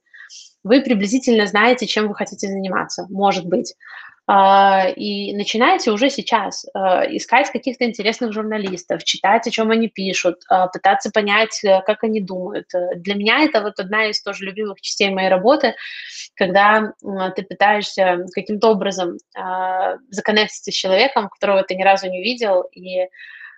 Вы 0.62 0.80
приблизительно 0.80 1.46
знаете, 1.46 1.86
чем 1.86 2.08
вы 2.08 2.14
хотите 2.14 2.48
заниматься, 2.48 3.06
может 3.10 3.46
быть. 3.46 3.74
А, 4.26 4.88
и 4.88 5.36
начинаете 5.36 5.90
уже 5.90 6.08
сейчас 6.08 6.64
а, 6.72 7.04
искать 7.04 7.50
каких-то 7.50 7.84
интересных 7.84 8.32
журналистов, 8.32 9.04
читать, 9.04 9.46
о 9.46 9.50
чем 9.50 9.70
они 9.70 9.88
пишут, 9.88 10.36
а, 10.48 10.68
пытаться 10.68 11.10
понять, 11.10 11.62
э, 11.62 11.82
как 11.84 12.04
они 12.04 12.22
думают. 12.22 12.68
Для 12.96 13.14
меня 13.16 13.44
это 13.44 13.60
вот 13.60 13.78
одна 13.78 14.06
из 14.06 14.22
тоже 14.22 14.46
любимых 14.46 14.80
частей 14.80 15.10
моей 15.10 15.28
работы, 15.28 15.74
когда 16.36 16.94
ты 17.36 17.42
пытаешься 17.42 18.24
каким-то 18.34 18.70
образом 18.70 19.18
законнектиться 20.10 20.72
с 20.72 20.74
человеком, 20.74 21.28
которого 21.28 21.62
ты 21.62 21.74
ни 21.74 21.82
разу 21.82 22.08
не 22.08 22.22
видел, 22.22 22.62
и 22.72 23.06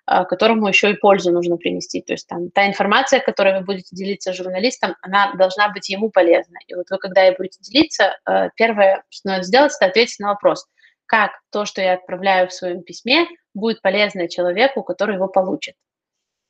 которому 0.07 0.69
еще 0.69 0.91
и 0.91 0.97
пользу 0.97 1.33
нужно 1.33 1.57
принести. 1.57 2.01
То 2.01 2.13
есть 2.13 2.29
там 2.29 2.51
та 2.51 2.67
информация, 2.67 3.21
которой 3.21 3.59
вы 3.59 3.65
будете 3.65 3.95
делиться 3.95 4.33
с 4.33 4.37
журналистом, 4.37 4.95
она 5.03 5.35
должна 5.35 5.69
быть 5.69 5.89
ему 5.89 6.11
полезна. 6.11 6.59
И 6.67 6.75
вот 6.75 6.91
вы, 6.91 6.99
когда 6.99 7.25
ей 7.25 7.37
будете 7.37 7.59
делиться, 7.61 8.17
э, 8.29 8.51
первое, 8.57 9.03
что 9.11 9.29
надо 9.29 9.43
сделать, 9.43 9.73
это 9.77 9.87
ответить 9.87 10.21
на 10.21 10.29
вопрос, 10.29 10.67
как 11.07 11.33
то, 11.51 11.65
что 11.65 11.81
я 11.81 11.95
отправляю 11.95 12.49
в 12.49 12.53
своем 12.53 12.83
письме, 12.83 13.27
будет 13.55 13.83
полезно 13.83 14.29
человеку, 14.29 14.83
который 14.83 15.17
его 15.17 15.29
получит. 15.29 15.75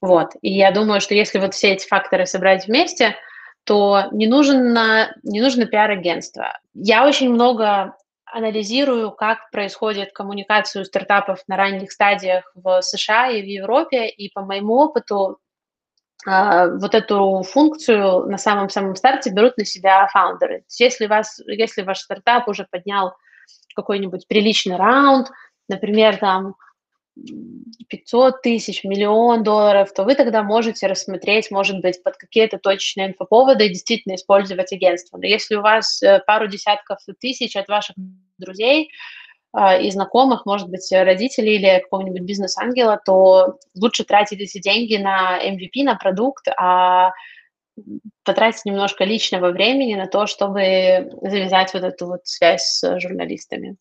Вот. 0.00 0.32
И 0.42 0.52
я 0.52 0.70
думаю, 0.70 1.00
что 1.00 1.14
если 1.14 1.38
вот 1.38 1.54
все 1.54 1.72
эти 1.72 1.86
факторы 1.86 2.26
собрать 2.26 2.66
вместе, 2.66 3.16
то 3.64 4.04
не 4.12 4.26
нужно, 4.26 5.14
не 5.22 5.40
нужно 5.40 5.66
пиар-агентство. 5.66 6.58
Я 6.74 7.06
очень 7.06 7.30
много 7.30 7.96
анализирую, 8.26 9.12
как 9.12 9.50
происходит 9.50 10.12
коммуникация 10.12 10.84
стартапов 10.84 11.40
на 11.46 11.56
ранних 11.56 11.92
стадиях 11.92 12.50
в 12.54 12.82
США 12.82 13.30
и 13.30 13.40
в 13.40 13.46
Европе, 13.46 14.08
и 14.08 14.30
по 14.32 14.42
моему 14.42 14.74
опыту 14.74 15.38
а, 16.26 16.68
вот 16.68 16.94
эту 16.94 17.42
функцию 17.42 18.26
на 18.26 18.36
самом-самом 18.38 18.96
старте 18.96 19.30
берут 19.30 19.56
на 19.56 19.64
себя 19.64 20.08
фаундеры. 20.08 20.64
Если, 20.78 21.06
вас, 21.06 21.40
если 21.46 21.82
ваш 21.82 22.00
стартап 22.00 22.48
уже 22.48 22.66
поднял 22.70 23.14
какой-нибудь 23.76 24.26
приличный 24.26 24.76
раунд, 24.76 25.28
например, 25.68 26.16
там 26.16 26.56
500 27.88 28.42
тысяч, 28.42 28.84
миллион 28.84 29.42
долларов, 29.42 29.92
то 29.92 30.04
вы 30.04 30.14
тогда 30.14 30.42
можете 30.42 30.86
рассмотреть, 30.86 31.50
может 31.50 31.80
быть, 31.80 32.02
под 32.02 32.16
какие-то 32.16 32.58
точечные 32.58 33.08
инфоповоды 33.08 33.68
действительно 33.68 34.16
использовать 34.16 34.72
агентство. 34.72 35.16
Но 35.16 35.26
если 35.26 35.54
у 35.54 35.62
вас 35.62 36.02
э, 36.02 36.20
пару 36.26 36.46
десятков 36.46 36.98
тысяч 37.20 37.56
от 37.56 37.68
ваших 37.68 37.96
друзей 38.38 38.90
а, 39.52 39.76
и 39.78 39.90
знакомых, 39.90 40.44
может 40.44 40.68
быть, 40.68 40.86
родителей 40.92 41.56
или 41.56 41.80
какого-нибудь 41.80 42.22
бизнес-ангела, 42.22 43.00
то 43.04 43.58
лучше 43.74 44.04
тратить 44.04 44.40
эти 44.40 44.58
деньги 44.58 44.96
на 44.96 45.38
MVP, 45.42 45.84
на 45.84 45.94
продукт, 45.94 46.48
а 46.58 47.12
потратить 48.24 48.64
немножко 48.64 49.04
личного 49.04 49.50
времени 49.50 49.94
на 49.94 50.06
то, 50.06 50.26
чтобы 50.26 51.10
завязать 51.22 51.72
вот 51.74 51.82
эту 51.82 52.06
вот 52.06 52.20
связь 52.24 52.64
с 52.64 53.00
журналистами. 53.00 53.76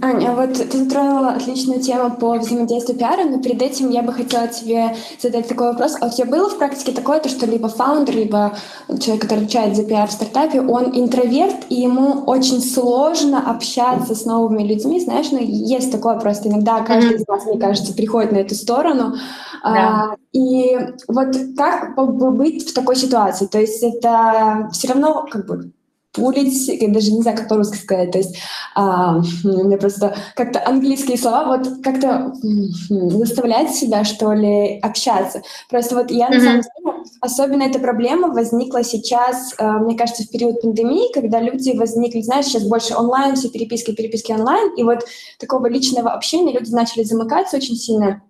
Аня, 0.00 0.30
а 0.30 0.34
вот 0.34 0.54
ты 0.54 0.78
затронула 0.78 1.30
отличную 1.30 1.80
тему 1.80 2.16
по 2.16 2.38
взаимодействию 2.38 2.98
пиара, 2.98 3.24
но 3.24 3.40
перед 3.40 3.60
этим 3.62 3.90
я 3.90 4.02
бы 4.02 4.12
хотела 4.12 4.48
тебе 4.48 4.96
задать 5.20 5.48
такой 5.48 5.68
вопрос. 5.68 5.96
А 6.00 6.06
у 6.06 6.10
тебя 6.10 6.26
было 6.26 6.48
в 6.48 6.58
практике 6.58 6.92
такое, 6.92 7.20
то, 7.20 7.28
что 7.28 7.46
либо 7.46 7.68
фаундер, 7.68 8.16
либо 8.16 8.56
человек, 9.00 9.22
который 9.22 9.40
отвечает 9.40 9.76
за 9.76 9.84
пиар 9.84 10.08
в 10.08 10.12
стартапе, 10.12 10.60
он 10.60 10.98
интроверт, 10.98 11.66
и 11.68 11.76
ему 11.76 12.24
очень 12.24 12.60
сложно 12.60 13.50
общаться 13.50 14.14
с 14.14 14.24
новыми 14.24 14.62
людьми, 14.62 15.00
знаешь, 15.00 15.30
ну, 15.30 15.38
есть 15.40 15.92
такое 15.92 16.18
просто 16.18 16.48
иногда 16.48 16.80
каждый 16.80 17.12
mm-hmm. 17.12 17.20
из 17.20 17.28
нас, 17.28 17.44
мне 17.44 17.58
кажется, 17.58 17.94
приходит 17.94 18.32
на 18.32 18.38
эту 18.38 18.54
сторону. 18.54 19.14
Да. 19.62 19.70
А, 19.70 20.16
и 20.32 20.76
вот 21.06 21.36
как 21.56 21.94
быть 21.96 22.68
в 22.68 22.74
такой 22.74 22.96
ситуации? 22.96 23.46
То 23.46 23.60
есть 23.60 23.82
это 23.82 24.68
все 24.72 24.88
равно 24.88 25.26
как 25.30 25.46
бы 25.46 25.72
пулить, 26.12 26.68
я 26.68 26.88
даже 26.88 27.10
не 27.10 27.22
знаю, 27.22 27.36
как 27.36 27.48
по-русски 27.48 27.78
сказать, 27.78 28.10
то 28.12 28.18
есть 28.18 28.36
а, 28.74 29.20
меня 29.44 29.78
просто 29.78 30.14
как-то 30.36 30.62
английские 30.66 31.16
слова, 31.16 31.56
вот 31.56 31.82
как-то 31.82 32.34
заставлять 32.40 33.74
себя, 33.74 34.04
что 34.04 34.32
ли, 34.32 34.78
общаться. 34.80 35.42
Просто 35.70 35.96
вот 35.96 36.10
я, 36.10 36.28
mm-hmm. 36.28 36.34
на 36.34 36.40
самом 36.40 36.60
деле, 36.60 37.04
особенно 37.20 37.62
эта 37.62 37.78
проблема 37.78 38.28
возникла 38.28 38.84
сейчас, 38.84 39.54
а, 39.58 39.78
мне 39.78 39.96
кажется, 39.96 40.24
в 40.24 40.30
период 40.30 40.60
пандемии, 40.60 41.12
когда 41.14 41.40
люди 41.40 41.76
возникли, 41.76 42.20
знаешь, 42.20 42.46
сейчас 42.46 42.64
больше 42.64 42.94
онлайн, 42.94 43.34
все 43.34 43.48
переписки, 43.48 43.94
переписки 43.94 44.32
онлайн, 44.32 44.74
и 44.76 44.82
вот 44.82 45.04
такого 45.38 45.66
личного 45.66 46.10
общения 46.10 46.52
люди 46.52 46.70
начали 46.72 47.04
замыкаться 47.04 47.56
очень 47.56 47.76
сильно. 47.76 48.22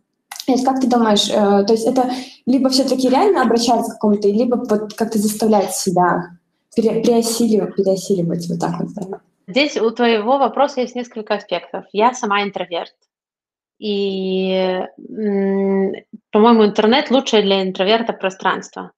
есть 0.46 0.64
как 0.64 0.80
ты 0.80 0.86
думаешь, 0.86 1.28
э, 1.28 1.64
то 1.64 1.72
есть 1.72 1.86
это 1.86 2.12
либо 2.46 2.68
все-таки 2.70 3.08
реально 3.08 3.42
обращаться 3.42 3.90
к 3.90 3.94
какому-то, 3.94 4.28
либо 4.28 4.54
вот 4.68 4.94
как-то 4.94 5.18
заставлять 5.18 5.74
себя 5.74 6.38
переосиливать, 6.74 7.76
переосиливать, 7.76 8.48
вот 8.48 8.60
так 8.60 8.80
вот. 8.80 8.88
Да. 8.94 9.20
Здесь 9.46 9.76
у 9.76 9.90
твоего 9.90 10.38
вопроса 10.38 10.80
есть 10.80 10.94
несколько 10.94 11.34
аспектов. 11.34 11.84
Я 11.92 12.14
сама 12.14 12.42
интроверт. 12.42 12.94
И, 13.78 14.80
по-моему, 16.30 16.64
интернет 16.64 17.10
лучшее 17.10 17.42
для 17.42 17.62
интроверта 17.62 18.12
пространство. 18.12 18.92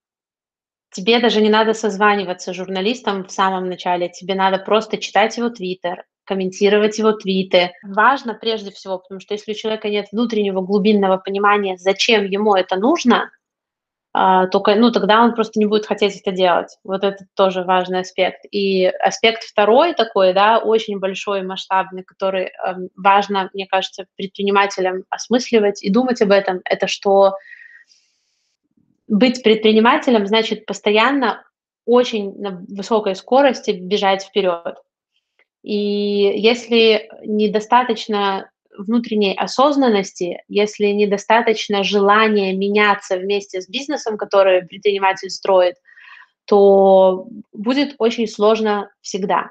Тебе 0.92 1.18
даже 1.18 1.40
не 1.40 1.48
надо 1.48 1.72
созваниваться 1.72 2.52
с 2.52 2.56
журналистом 2.56 3.24
в 3.24 3.32
самом 3.32 3.68
начале, 3.68 4.10
тебе 4.10 4.34
надо 4.37 4.58
просто 4.58 4.98
читать 4.98 5.37
его 5.37 5.48
твиттер, 5.48 6.04
комментировать 6.24 6.98
его 6.98 7.12
твиты. 7.12 7.72
Важно 7.82 8.34
прежде 8.34 8.70
всего, 8.70 8.98
потому 8.98 9.18
что 9.20 9.34
если 9.34 9.52
у 9.52 9.56
человека 9.56 9.88
нет 9.88 10.06
внутреннего 10.12 10.60
глубинного 10.60 11.16
понимания, 11.16 11.76
зачем 11.78 12.24
ему 12.26 12.54
это 12.54 12.76
нужно, 12.76 13.30
только, 14.53 14.77
ну, 14.77 14.92
тогда 14.92 15.24
он 15.24 15.35
просто 15.35 15.59
не 15.59 15.66
будет 15.66 15.87
хотеть 15.87 16.20
это 16.20 16.31
делать. 16.31 16.79
Вот 16.85 17.03
это 17.03 17.27
тоже 17.35 17.64
важный 17.64 18.00
аспект. 18.00 18.44
И 18.48 18.87
аспект 18.87 19.42
второй 19.42 19.92
такой, 19.94 20.33
да, 20.33 20.59
очень 20.59 21.00
большой, 21.00 21.42
масштабный, 21.42 22.05
который 22.05 22.44
э, 22.44 22.50
важно, 22.96 23.50
мне 23.53 23.66
кажется, 23.66 24.07
предпринимателям 24.16 25.03
осмысливать 25.11 25.83
и 25.83 25.90
думать 25.90 26.22
об 26.22 26.31
этом, 26.31 26.61
это 26.64 26.87
что 26.87 27.35
быть 29.09 29.42
предпринимателем 29.42 30.29
значит 30.29 30.64
постоянно 30.64 31.42
очень 31.85 32.38
на 32.38 32.64
высокой 32.68 33.16
скорости 33.16 33.72
бежать 33.72 34.22
вперед. 34.22 34.77
И 35.64 35.74
если 35.74 37.11
недостаточно 37.24 38.48
внутренней 38.76 39.34
осознанности, 39.34 40.42
если 40.48 40.87
недостаточно 40.87 41.84
желания 41.84 42.54
меняться 42.54 43.16
вместе 43.16 43.60
с 43.60 43.68
бизнесом, 43.68 44.16
который 44.16 44.66
предприниматель 44.66 45.30
строит, 45.30 45.76
то 46.46 47.26
будет 47.52 47.94
очень 47.98 48.28
сложно 48.28 48.90
всегда. 49.00 49.50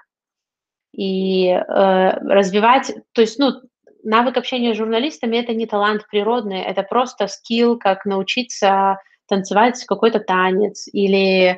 И 0.95 1.47
э, 1.47 1.62
развивать, 1.65 2.93
то 3.13 3.21
есть, 3.21 3.39
ну, 3.39 3.62
навык 4.03 4.38
общения 4.38 4.73
с 4.73 4.77
журналистами 4.77 5.38
это 5.38 5.53
не 5.53 5.65
талант 5.65 6.05
природный, 6.09 6.62
это 6.62 6.83
просто 6.83 7.27
скилл, 7.27 7.79
как 7.79 8.05
научиться 8.05 8.99
танцевать 9.27 9.83
какой-то 9.86 10.19
танец 10.19 10.88
или 10.91 11.57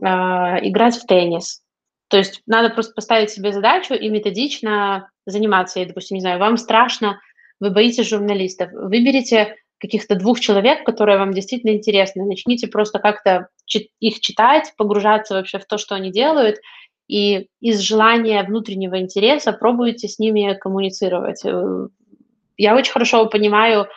играть 0.00 0.96
в 0.96 1.06
теннис. 1.06 1.62
То 2.08 2.18
есть 2.18 2.42
надо 2.46 2.70
просто 2.70 2.94
поставить 2.94 3.30
себе 3.30 3.52
задачу 3.52 3.94
и 3.94 4.08
методично 4.08 5.10
заниматься. 5.26 5.80
И, 5.80 5.84
допустим, 5.84 6.16
не 6.16 6.20
знаю, 6.20 6.38
вам 6.38 6.56
страшно, 6.56 7.20
вы 7.60 7.70
боитесь 7.70 8.08
журналистов, 8.08 8.70
выберите 8.72 9.56
каких-то 9.78 10.14
двух 10.14 10.40
человек, 10.40 10.84
которые 10.84 11.18
вам 11.18 11.32
действительно 11.32 11.72
интересны, 11.72 12.24
начните 12.24 12.68
просто 12.68 13.00
как-то 13.00 13.48
их 13.98 14.20
читать, 14.20 14.72
погружаться 14.76 15.34
вообще 15.34 15.58
в 15.58 15.66
то, 15.66 15.76
что 15.76 15.94
они 15.94 16.12
делают, 16.12 16.58
и 17.08 17.48
из 17.60 17.80
желания 17.80 18.42
внутреннего 18.44 19.00
интереса 19.00 19.52
пробуйте 19.52 20.08
с 20.08 20.18
ними 20.18 20.56
коммуницировать. 20.60 21.44
Э, 21.44 21.88
я 22.56 22.76
очень 22.76 22.92
хорошо 22.92 23.26
понимаю 23.26 23.88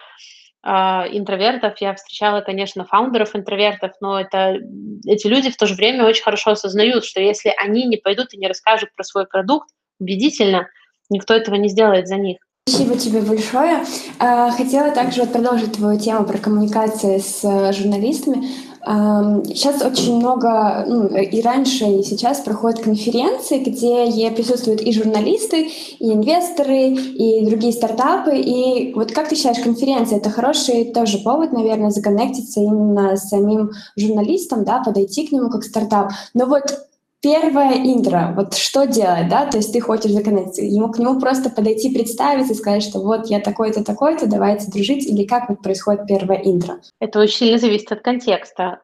Uh, 0.67 1.07
интровертов. 1.11 1.79
Я 1.79 1.93
встречала, 1.93 2.41
конечно, 2.41 2.85
фаундеров 2.85 3.35
интровертов, 3.35 3.91
но 4.01 4.19
это, 4.19 4.57
эти 5.05 5.27
люди 5.27 5.51
в 5.51 5.57
то 5.57 5.67
же 5.67 5.75
время 5.75 6.07
очень 6.07 6.23
хорошо 6.23 6.53
осознают, 6.53 7.05
что 7.05 7.21
если 7.21 7.53
они 7.55 7.85
не 7.85 7.97
пойдут 7.97 8.33
и 8.33 8.37
не 8.37 8.47
расскажут 8.47 8.89
про 8.95 9.03
свой 9.03 9.27
продукт 9.27 9.69
убедительно, 9.99 10.67
никто 11.09 11.33
этого 11.33 11.55
не 11.55 11.69
сделает 11.69 12.07
за 12.07 12.17
них. 12.17 12.37
Спасибо 12.67 12.97
тебе 12.97 13.21
большое. 13.21 13.85
А, 14.17 14.49
хотела 14.49 14.89
также 14.89 15.25
продолжить 15.25 15.73
твою 15.73 15.99
тему 15.99 16.25
про 16.25 16.39
коммуникации 16.39 17.19
с 17.19 17.43
э, 17.43 17.73
журналистами. 17.73 18.47
Сейчас 18.85 19.81
очень 19.81 20.17
много, 20.17 20.85
ну, 20.87 21.07
и 21.07 21.41
раньше, 21.41 21.85
и 21.85 22.03
сейчас 22.03 22.41
проходят 22.41 22.83
конференции, 22.83 23.57
где 23.57 24.29
присутствуют 24.29 24.79
и 24.79 24.93
журналисты, 24.93 25.71
и 25.97 26.13
инвесторы, 26.13 26.89
и 26.89 27.43
другие 27.47 27.73
стартапы. 27.73 28.37
И 28.37 28.93
вот 28.93 29.11
как 29.11 29.29
ты 29.29 29.35
считаешь, 29.35 29.57
конференция— 29.63 30.17
это 30.19 30.29
хороший 30.29 30.93
тоже 30.93 31.17
повод, 31.17 31.51
наверное, 31.51 31.89
законнектиться 31.89 32.59
именно 32.59 33.17
с 33.17 33.29
самим 33.29 33.71
журналистом, 33.97 34.63
да, 34.63 34.83
подойти 34.83 35.25
к 35.25 35.31
нему 35.31 35.49
как 35.49 35.63
стартап. 35.63 36.11
Но 36.35 36.45
вот 36.45 36.84
первое 37.21 37.73
интро, 37.73 38.33
вот 38.35 38.53
что 38.53 38.85
делать, 38.85 39.29
да, 39.29 39.45
то 39.47 39.57
есть 39.57 39.73
ты 39.73 39.79
хочешь 39.79 40.11
законнектиться, 40.11 40.61
ему, 40.61 40.91
к 40.91 40.99
нему 40.99 41.19
просто 41.19 41.49
подойти, 41.49 41.93
представиться 41.93 42.53
и 42.53 42.55
сказать, 42.55 42.83
что 42.83 42.99
вот 42.99 43.27
я 43.27 43.39
такой-то, 43.39 43.83
такой-то, 43.83 44.27
давайте 44.27 44.69
дружить, 44.71 45.07
или 45.07 45.25
как 45.25 45.49
вот 45.49 45.61
происходит 45.61 46.07
первое 46.07 46.37
интро? 46.37 46.79
Это 46.99 47.19
очень 47.19 47.37
сильно 47.37 47.57
зависит 47.57 47.91
от 47.91 48.01
контекста. 48.01 48.79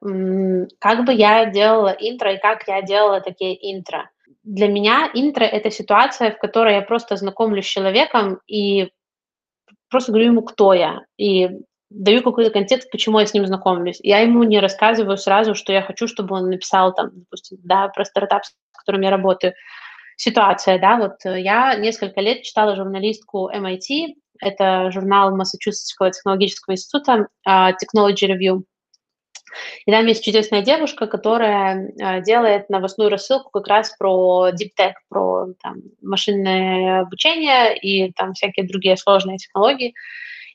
Как 0.79 1.05
бы 1.05 1.13
я 1.13 1.45
делала 1.45 1.95
интро 1.99 2.33
и 2.33 2.39
как 2.39 2.67
я 2.67 2.81
делала 2.81 3.21
такие 3.21 3.55
интро? 3.73 4.09
Для 4.43 4.67
меня 4.67 5.11
интро— 5.13 5.43
это 5.45 5.69
ситуация, 5.69 6.31
в 6.31 6.39
которой 6.39 6.73
я 6.73 6.81
просто 6.81 7.15
знакомлюсь 7.15 7.65
с 7.65 7.69
человеком 7.69 8.39
и 8.47 8.89
просто 9.91 10.11
говорю 10.11 10.31
ему, 10.31 10.41
кто 10.41 10.73
я, 10.73 11.01
и 11.17 11.59
даю 11.91 12.23
какой-то 12.23 12.51
контекст, 12.51 12.89
почему 12.89 13.19
я 13.19 13.25
с 13.25 13.33
ним 13.33 13.45
знакомлюсь. 13.45 13.99
Я 14.01 14.19
ему 14.19 14.43
не 14.43 14.59
рассказываю 14.59 15.17
сразу, 15.17 15.55
что 15.55 15.73
я 15.73 15.81
хочу, 15.81 16.07
чтобы 16.07 16.35
он 16.35 16.49
написал 16.49 16.93
там, 16.93 17.09
допустим, 17.13 17.57
да, 17.63 17.89
про 17.89 18.05
стартап, 18.05 18.45
с 18.45 18.53
которым 18.77 19.01
я 19.01 19.09
работаю. 19.09 19.53
Ситуация, 20.15 20.79
да, 20.79 20.97
вот 20.97 21.25
э, 21.25 21.41
я 21.41 21.75
несколько 21.75 22.21
лет 22.21 22.43
читала 22.43 22.75
журналистку 22.75 23.49
MIT, 23.53 24.15
это 24.39 24.91
журнал 24.91 25.35
Массачусетского 25.35 26.11
технологического 26.11 26.73
института 26.73 27.27
uh, 27.47 27.71
Technology 27.71 28.27
Review. 28.27 28.63
И 29.85 29.91
там 29.91 30.05
есть 30.07 30.23
чудесная 30.23 30.61
девушка, 30.61 31.07
которая 31.07 31.89
uh, 31.89 32.21
делает 32.21 32.69
новостную 32.69 33.09
рассылку 33.09 33.49
как 33.51 33.67
раз 33.67 33.95
про 33.97 34.49
deep 34.49 34.71
tech, 34.79 34.93
про 35.09 35.47
там, 35.61 35.77
машинное 36.01 37.01
обучение 37.01 37.77
и 37.77 38.11
там 38.13 38.33
всякие 38.33 38.67
другие 38.67 38.97
сложные 38.97 39.37
технологии. 39.37 39.93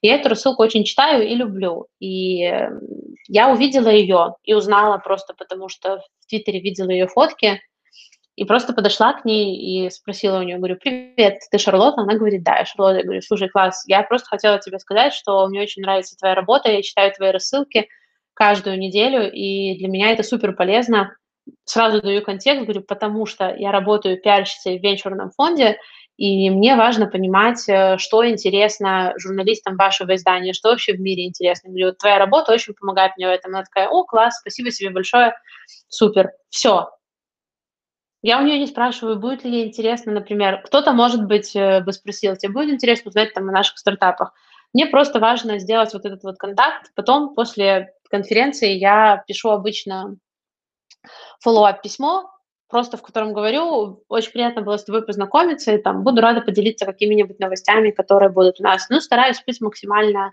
Я 0.06 0.16
эту 0.16 0.28
рассылку 0.28 0.62
очень 0.62 0.84
читаю 0.84 1.26
и 1.26 1.34
люблю. 1.34 1.86
И 2.00 2.44
эм, 2.44 2.80
я 3.28 3.48
увидела 3.48 3.88
ее 3.88 4.34
и 4.44 4.54
узнала 4.54 4.98
просто 4.98 5.34
потому, 5.34 5.68
что 5.68 5.98
в 6.20 6.26
Твиттере 6.28 6.60
видела 6.60 6.90
ее 6.90 7.06
фотки, 7.06 7.60
и 8.36 8.44
просто 8.44 8.74
подошла 8.74 9.14
к 9.14 9.24
ней 9.24 9.56
и 9.56 9.90
спросила 9.90 10.38
у 10.38 10.42
нее, 10.42 10.58
говорю, 10.58 10.76
привет, 10.76 11.38
ты 11.50 11.58
Шарлотта? 11.58 12.02
Она 12.02 12.14
говорит, 12.14 12.42
да, 12.42 12.58
я 12.58 12.64
Шарлотта. 12.66 12.98
Я 12.98 13.04
говорю, 13.04 13.22
слушай, 13.22 13.48
класс, 13.48 13.82
я 13.86 14.02
просто 14.02 14.28
хотела 14.28 14.58
тебе 14.58 14.78
сказать, 14.78 15.14
что 15.14 15.46
мне 15.48 15.62
очень 15.62 15.82
нравится 15.82 16.16
твоя 16.16 16.34
работа, 16.34 16.70
я 16.70 16.82
читаю 16.82 17.12
твои 17.12 17.30
рассылки 17.30 17.88
каждую 18.34 18.78
неделю, 18.78 19.32
и 19.32 19.78
для 19.78 19.88
меня 19.88 20.10
это 20.10 20.22
супер 20.22 20.52
полезно. 20.52 21.16
Сразу 21.64 22.02
даю 22.02 22.22
контекст, 22.22 22.64
говорю, 22.64 22.82
потому 22.82 23.24
что 23.24 23.54
я 23.56 23.72
работаю 23.72 24.20
пиарщицей 24.20 24.78
в 24.78 24.82
венчурном 24.82 25.30
фонде, 25.30 25.78
и 26.16 26.48
мне 26.48 26.76
важно 26.76 27.06
понимать, 27.06 27.68
э, 27.68 27.98
что 27.98 28.26
интересно 28.26 29.12
журналистам 29.18 29.76
вашего 29.76 30.14
издания, 30.14 30.54
что 30.54 30.70
вообще 30.70 30.94
в 30.94 31.00
мире 31.00 31.26
интересно. 31.26 31.68
Говорю, 31.68 31.86
вот 31.86 31.98
твоя 31.98 32.18
работа 32.18 32.52
очень 32.52 32.74
помогает 32.74 33.12
мне 33.16 33.26
в 33.26 33.30
этом. 33.30 33.54
Она 33.54 33.64
такая, 33.64 33.88
о, 33.88 34.04
класс, 34.04 34.38
спасибо 34.40 34.70
тебе 34.70 34.90
большое, 34.90 35.34
супер, 35.88 36.30
все. 36.48 36.90
Я 38.22 38.40
у 38.40 38.42
нее 38.42 38.58
не 38.58 38.66
спрашиваю, 38.66 39.18
будет 39.18 39.44
ли 39.44 39.50
ей 39.50 39.68
интересно, 39.68 40.10
например, 40.10 40.62
кто-то, 40.62 40.92
может 40.92 41.26
быть, 41.26 41.54
э, 41.54 41.80
бы 41.82 41.92
спросил, 41.92 42.34
тебе 42.36 42.52
будет 42.52 42.70
интересно 42.70 43.10
узнать 43.10 43.34
там 43.34 43.48
о 43.48 43.52
наших 43.52 43.76
стартапах. 43.78 44.32
Мне 44.72 44.86
просто 44.86 45.20
важно 45.20 45.58
сделать 45.58 45.92
вот 45.92 46.04
этот 46.06 46.22
вот 46.22 46.36
контакт. 46.38 46.92
Потом, 46.94 47.34
после 47.34 47.94
конференции, 48.10 48.72
я 48.72 49.22
пишу 49.26 49.50
обычно 49.50 50.16
follow-up 51.46 51.82
письмо, 51.82 52.30
просто 52.68 52.96
в 52.96 53.02
котором 53.02 53.32
говорю, 53.32 54.02
очень 54.08 54.32
приятно 54.32 54.62
было 54.62 54.76
с 54.76 54.84
тобой 54.84 55.04
познакомиться, 55.04 55.72
и 55.72 55.78
там 55.78 56.02
буду 56.02 56.20
рада 56.20 56.40
поделиться 56.40 56.86
какими-нибудь 56.86 57.38
новостями, 57.38 57.90
которые 57.90 58.30
будут 58.30 58.60
у 58.60 58.62
нас. 58.62 58.86
Ну, 58.90 59.00
стараюсь 59.00 59.42
быть 59.46 59.60
максимально, 59.60 60.32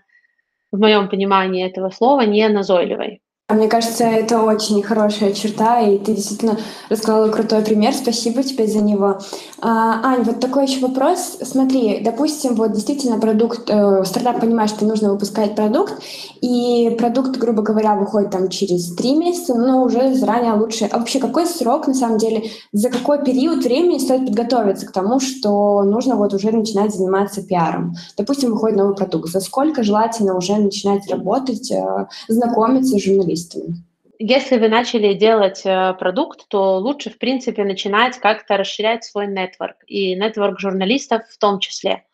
в 0.72 0.78
моем 0.78 1.08
понимании 1.08 1.64
этого 1.64 1.90
слова, 1.90 2.22
не 2.22 2.48
назойливой. 2.48 3.22
Мне 3.50 3.68
кажется, 3.68 4.04
это 4.04 4.40
очень 4.40 4.82
хорошая 4.82 5.34
черта, 5.34 5.78
и 5.80 5.98
ты 5.98 6.14
действительно 6.14 6.56
рассказала 6.88 7.28
крутой 7.28 7.60
пример. 7.60 7.92
Спасибо 7.92 8.42
тебе 8.42 8.66
за 8.66 8.78
него. 8.78 9.18
А, 9.60 10.00
Ань, 10.02 10.22
вот 10.22 10.40
такой 10.40 10.64
еще 10.64 10.80
вопрос. 10.80 11.36
Смотри, 11.42 12.00
допустим, 12.02 12.54
вот 12.54 12.72
действительно 12.72 13.20
продукт, 13.20 13.68
э, 13.68 14.02
стартап 14.06 14.40
понимает, 14.40 14.70
что 14.70 14.86
нужно 14.86 15.12
выпускать 15.12 15.54
продукт, 15.54 15.92
и 16.40 16.96
продукт, 16.98 17.36
грубо 17.36 17.60
говоря, 17.60 17.96
выходит 17.96 18.30
там 18.30 18.48
через 18.48 18.94
три 18.94 19.14
месяца, 19.14 19.54
но 19.54 19.82
уже 19.82 20.14
заранее 20.14 20.54
лучше. 20.54 20.88
А 20.90 20.98
вообще 20.98 21.18
какой 21.20 21.44
срок, 21.44 21.86
на 21.86 21.92
самом 21.92 22.16
деле, 22.16 22.44
за 22.72 22.88
какой 22.88 23.22
период 23.22 23.62
времени 23.62 23.98
стоит 23.98 24.24
подготовиться 24.24 24.86
к 24.86 24.92
тому, 24.92 25.20
что 25.20 25.82
нужно 25.82 26.16
вот 26.16 26.32
уже 26.32 26.50
начинать 26.50 26.94
заниматься 26.94 27.42
пиаром? 27.42 27.94
Допустим, 28.16 28.52
выходит 28.52 28.78
новый 28.78 28.96
продукт. 28.96 29.28
За 29.28 29.40
сколько 29.40 29.82
желательно 29.82 30.34
уже 30.34 30.56
начинать 30.56 31.06
работать, 31.10 31.70
э, 31.70 32.06
знакомиться 32.28 32.98
с 32.98 33.02
журналистами? 33.02 33.33
Журналистами? 33.34 33.84
Если 34.18 34.58
вы 34.58 34.68
начали 34.68 35.14
делать 35.14 35.62
э, 35.64 35.94
продукт, 35.98 36.46
то 36.48 36.78
лучше, 36.78 37.10
в 37.10 37.18
принципе, 37.18 37.64
начинать 37.64 38.18
как-то 38.18 38.56
расширять 38.56 39.04
свой 39.04 39.26
нетворк, 39.26 39.76
и 39.86 40.14
нетворк 40.14 40.60
журналистов 40.60 41.22
в 41.28 41.38
том 41.38 41.58
числе. 41.58 42.04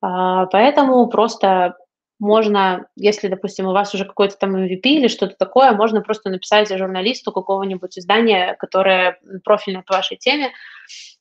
А, 0.00 0.46
поэтому 0.46 1.06
просто 1.08 1.76
можно, 2.18 2.86
если, 2.96 3.28
допустим, 3.28 3.66
у 3.66 3.72
вас 3.72 3.94
уже 3.94 4.04
какой-то 4.04 4.36
там 4.36 4.56
MVP 4.56 4.80
или 4.82 5.06
что-то 5.06 5.36
такое, 5.38 5.70
можно 5.72 6.00
просто 6.00 6.30
написать 6.30 6.76
журналисту 6.76 7.30
какого-нибудь 7.30 7.96
издания, 7.96 8.56
которое 8.58 9.20
профильно 9.44 9.82
по 9.82 9.94
вашей 9.94 10.16
теме, 10.16 10.50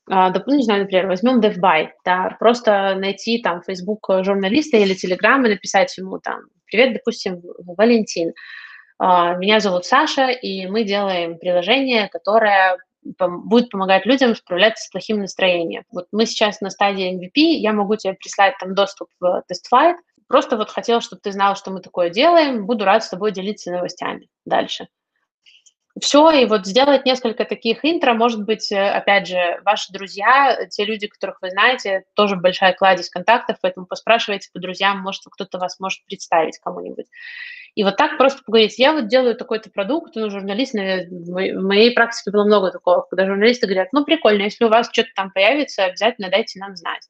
а, 0.09 0.31
ну, 0.31 0.55
не 0.55 0.63
знаю, 0.63 0.81
например, 0.81 1.07
возьмем 1.07 1.39
DevBuy, 1.39 1.89
да, 2.03 2.35
просто 2.39 2.95
найти 2.95 3.39
там 3.41 3.61
Facebook 3.61 4.09
журналиста 4.23 4.77
или 4.77 4.95
Telegram 4.95 5.45
и 5.45 5.49
написать 5.49 5.95
ему 5.97 6.19
там, 6.19 6.39
привет, 6.65 6.93
допустим, 6.93 7.41
Валентин, 7.59 8.33
меня 8.99 9.59
зовут 9.59 9.85
Саша, 9.85 10.29
и 10.29 10.67
мы 10.67 10.83
делаем 10.83 11.37
приложение, 11.37 12.09
которое 12.09 12.77
будет 13.03 13.69
помогать 13.69 14.05
людям 14.05 14.35
справляться 14.35 14.85
с 14.85 14.89
плохим 14.89 15.19
настроением. 15.19 15.83
Вот 15.91 16.07
мы 16.11 16.25
сейчас 16.25 16.61
на 16.61 16.69
стадии 16.69 17.15
MVP, 17.15 17.59
я 17.59 17.73
могу 17.73 17.95
тебе 17.95 18.13
прислать 18.13 18.55
там 18.59 18.75
доступ 18.75 19.09
в 19.19 19.43
TestFlight. 19.49 19.95
Просто 20.27 20.57
вот 20.57 20.69
хотел, 20.69 20.99
чтобы 20.99 21.21
ты 21.21 21.31
знал, 21.31 21.55
что 21.55 21.71
мы 21.71 21.79
такое 21.79 22.09
делаем. 22.09 22.65
Буду 22.65 22.83
рад 22.85 23.03
с 23.03 23.09
тобой 23.09 23.31
делиться 23.31 23.71
новостями 23.71 24.27
дальше. 24.45 24.87
Все, 26.01 26.29
и 26.31 26.45
вот 26.45 26.65
сделать 26.65 27.05
несколько 27.05 27.45
таких 27.45 27.83
интро, 27.83 28.13
может 28.13 28.43
быть, 28.43 28.71
э, 28.71 28.89
опять 28.89 29.27
же, 29.27 29.61
ваши 29.63 29.91
друзья, 29.91 30.67
те 30.69 30.85
люди, 30.85 31.07
которых 31.07 31.37
вы 31.41 31.49
знаете, 31.49 32.03
тоже 32.13 32.35
большая 32.35 32.73
кладезь 32.73 33.09
контактов, 33.09 33.57
поэтому 33.61 33.85
поспрашивайте 33.85 34.49
по 34.53 34.59
друзьям, 34.59 34.99
может, 34.99 35.21
кто-то 35.29 35.57
вас 35.57 35.79
может 35.79 36.03
представить 36.05 36.59
кому-нибудь. 36.59 37.05
И 37.75 37.83
вот 37.83 37.95
так 37.95 38.17
просто 38.17 38.41
поговорить, 38.43 38.77
я 38.79 38.91
вот 38.91 39.07
делаю 39.07 39.35
такой-то 39.35 39.69
продукт, 39.69 40.15
ну, 40.15 40.29
журналист, 40.29 40.73
в 40.73 41.61
моей 41.61 41.91
практике 41.93 42.31
было 42.31 42.43
много 42.43 42.71
такого, 42.71 43.05
когда 43.09 43.25
журналисты 43.25 43.67
говорят, 43.67 43.89
ну, 43.93 44.03
прикольно, 44.03 44.43
если 44.43 44.65
у 44.65 44.69
вас 44.69 44.89
что-то 44.91 45.09
там 45.15 45.31
появится, 45.31 45.85
обязательно 45.85 46.29
дайте 46.29 46.59
нам 46.59 46.75
знать. 46.75 47.07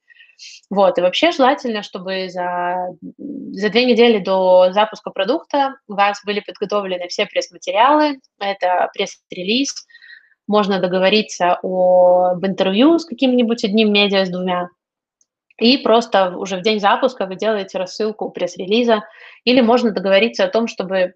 Вот, 0.69 0.97
и 0.97 1.01
вообще 1.01 1.31
желательно, 1.31 1.83
чтобы 1.83 2.29
за, 2.29 2.95
за 3.17 3.69
две 3.69 3.85
недели 3.85 4.19
до 4.19 4.71
запуска 4.71 5.11
продукта 5.11 5.75
у 5.87 5.95
вас 5.95 6.21
были 6.25 6.41
подготовлены 6.41 7.07
все 7.07 7.25
пресс-материалы, 7.25 8.19
это 8.39 8.89
пресс-релиз, 8.93 9.73
можно 10.47 10.79
договориться 10.79 11.59
об 11.61 12.45
интервью 12.45 12.99
с 12.99 13.05
каким-нибудь 13.05 13.63
одним 13.63 13.91
медиа, 13.91 14.25
с 14.25 14.29
двумя, 14.29 14.69
и 15.59 15.77
просто 15.77 16.37
уже 16.37 16.57
в 16.57 16.61
день 16.61 16.79
запуска 16.79 17.25
вы 17.25 17.35
делаете 17.35 17.77
рассылку 17.77 18.29
пресс-релиза, 18.29 19.03
или 19.43 19.61
можно 19.61 19.91
договориться 19.91 20.43
о 20.43 20.49
том, 20.49 20.67
чтобы 20.67 21.13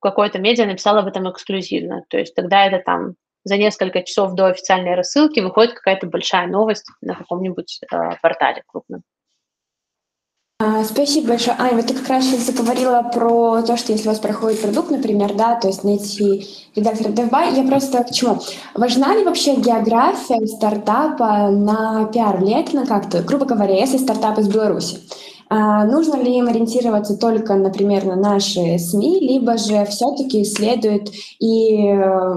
какое-то 0.00 0.38
медиа 0.38 0.66
написало 0.66 1.00
об 1.00 1.06
этом 1.06 1.30
эксклюзивно. 1.30 2.04
То 2.08 2.18
есть 2.18 2.34
тогда 2.34 2.66
это 2.66 2.82
там 2.84 3.14
за 3.44 3.56
несколько 3.56 4.02
часов 4.02 4.34
до 4.34 4.46
официальной 4.46 4.94
рассылки 4.94 5.40
выходит 5.40 5.74
какая-то 5.74 6.06
большая 6.06 6.46
новость 6.48 6.86
на 7.00 7.14
каком-нибудь 7.14 7.80
э, 7.82 7.96
портале 8.20 8.62
крупном. 8.66 9.02
А, 10.60 10.84
спасибо 10.84 11.28
большое. 11.28 11.56
Ань, 11.58 11.74
вот 11.74 11.86
ты 11.86 11.94
как 11.94 12.08
раз 12.08 12.24
сейчас 12.24 12.46
заговорила 12.46 13.02
про 13.12 13.62
то, 13.62 13.76
что 13.76 13.92
если 13.92 14.06
у 14.06 14.12
вас 14.12 14.20
проходит 14.20 14.62
продукт, 14.62 14.90
например, 14.90 15.34
да, 15.34 15.56
то 15.56 15.66
есть 15.66 15.82
найти 15.82 16.46
редактора 16.76 17.10
DevBuy, 17.10 17.56
я 17.56 17.68
просто 17.68 18.04
к 18.04 18.12
чему? 18.12 18.38
Важна 18.74 19.16
ли 19.16 19.24
вообще 19.24 19.56
география 19.56 20.46
стартапа 20.46 21.50
на 21.50 22.06
пиар? 22.06 22.38
Влияет 22.38 22.72
на 22.72 22.86
как-то? 22.86 23.22
Грубо 23.22 23.46
говоря, 23.46 23.74
если 23.74 23.98
стартап 23.98 24.38
из 24.38 24.48
Беларуси, 24.48 24.98
а 25.50 25.84
нужно 25.84 26.22
ли 26.22 26.38
им 26.38 26.46
ориентироваться 26.46 27.18
только, 27.18 27.54
например, 27.56 28.04
на 28.04 28.16
наши 28.16 28.78
СМИ, 28.78 29.20
либо 29.20 29.58
же 29.58 29.84
все-таки 29.86 30.44
следует 30.44 31.10
и 31.40 31.88
э, 31.88 32.34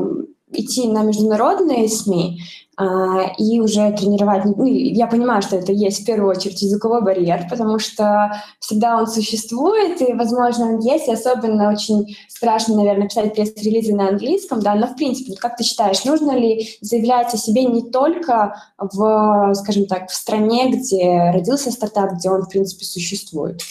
идти 0.51 0.87
на 0.87 1.03
международные 1.03 1.89
СМИ 1.89 2.41
а, 2.79 3.31
и 3.37 3.59
уже 3.59 3.91
тренировать. 3.93 4.45
Ну, 4.45 4.65
я 4.65 5.07
понимаю, 5.07 5.41
что 5.41 5.55
это 5.55 5.71
есть 5.71 6.03
в 6.03 6.05
первую 6.05 6.29
очередь 6.29 6.61
языковой 6.61 7.01
барьер, 7.01 7.47
потому 7.49 7.79
что 7.79 8.31
всегда 8.59 8.97
он 8.97 9.07
существует, 9.07 9.99
и, 10.01 10.13
возможно, 10.13 10.73
он 10.73 10.79
есть, 10.79 11.07
и 11.07 11.11
особенно 11.11 11.71
очень 11.71 12.15
страшно, 12.27 12.75
наверное, 12.75 13.07
писать 13.07 13.33
пресс-релизы 13.33 13.95
на 13.95 14.09
английском, 14.09 14.61
да, 14.61 14.75
но, 14.75 14.87
в 14.87 14.95
принципе, 14.95 15.35
как 15.35 15.57
ты 15.57 15.63
считаешь, 15.63 16.05
нужно 16.05 16.37
ли 16.37 16.69
заявлять 16.81 17.33
о 17.33 17.37
себе 17.37 17.65
не 17.65 17.89
только 17.89 18.61
в, 18.77 19.53
скажем 19.55 19.87
так, 19.87 20.09
в 20.09 20.13
стране, 20.13 20.71
где 20.71 21.31
родился 21.33 21.71
стартап, 21.71 22.13
где 22.13 22.29
он, 22.29 22.43
в 22.43 22.49
принципе, 22.49 22.85
существует? 22.85 23.61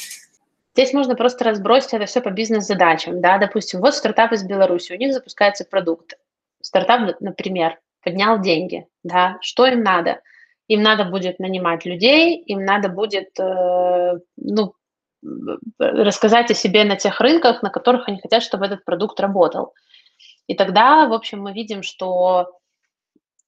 Здесь 0.74 0.92
можно 0.92 1.14
просто 1.14 1.44
разбросить 1.44 1.94
это 1.94 2.04
все 2.04 2.20
по 2.20 2.30
бизнес-задачам. 2.30 3.22
Да? 3.22 3.38
Допустим, 3.38 3.80
вот 3.80 3.94
стартап 3.94 4.32
из 4.32 4.42
Беларуси, 4.42 4.92
у 4.92 4.96
них 4.96 5.14
запускается 5.14 5.64
продукт. 5.64 6.18
Стартап, 6.76 7.20
например, 7.20 7.78
поднял 8.02 8.40
деньги. 8.40 8.86
Да? 9.02 9.38
Что 9.40 9.66
им 9.66 9.82
надо? 9.82 10.20
Им 10.68 10.82
надо 10.82 11.04
будет 11.04 11.38
нанимать 11.38 11.84
людей, 11.86 12.36
им 12.36 12.64
надо 12.64 12.88
будет 12.88 13.30
э, 13.38 14.18
ну, 14.36 14.74
рассказать 15.78 16.50
о 16.50 16.54
себе 16.54 16.84
на 16.84 16.96
тех 16.96 17.20
рынках, 17.20 17.62
на 17.62 17.70
которых 17.70 18.08
они 18.08 18.20
хотят, 18.20 18.42
чтобы 18.42 18.66
этот 18.66 18.84
продукт 18.84 19.18
работал. 19.20 19.72
И 20.48 20.54
тогда, 20.54 21.06
в 21.06 21.12
общем, 21.12 21.40
мы 21.40 21.52
видим, 21.52 21.82
что 21.82 22.52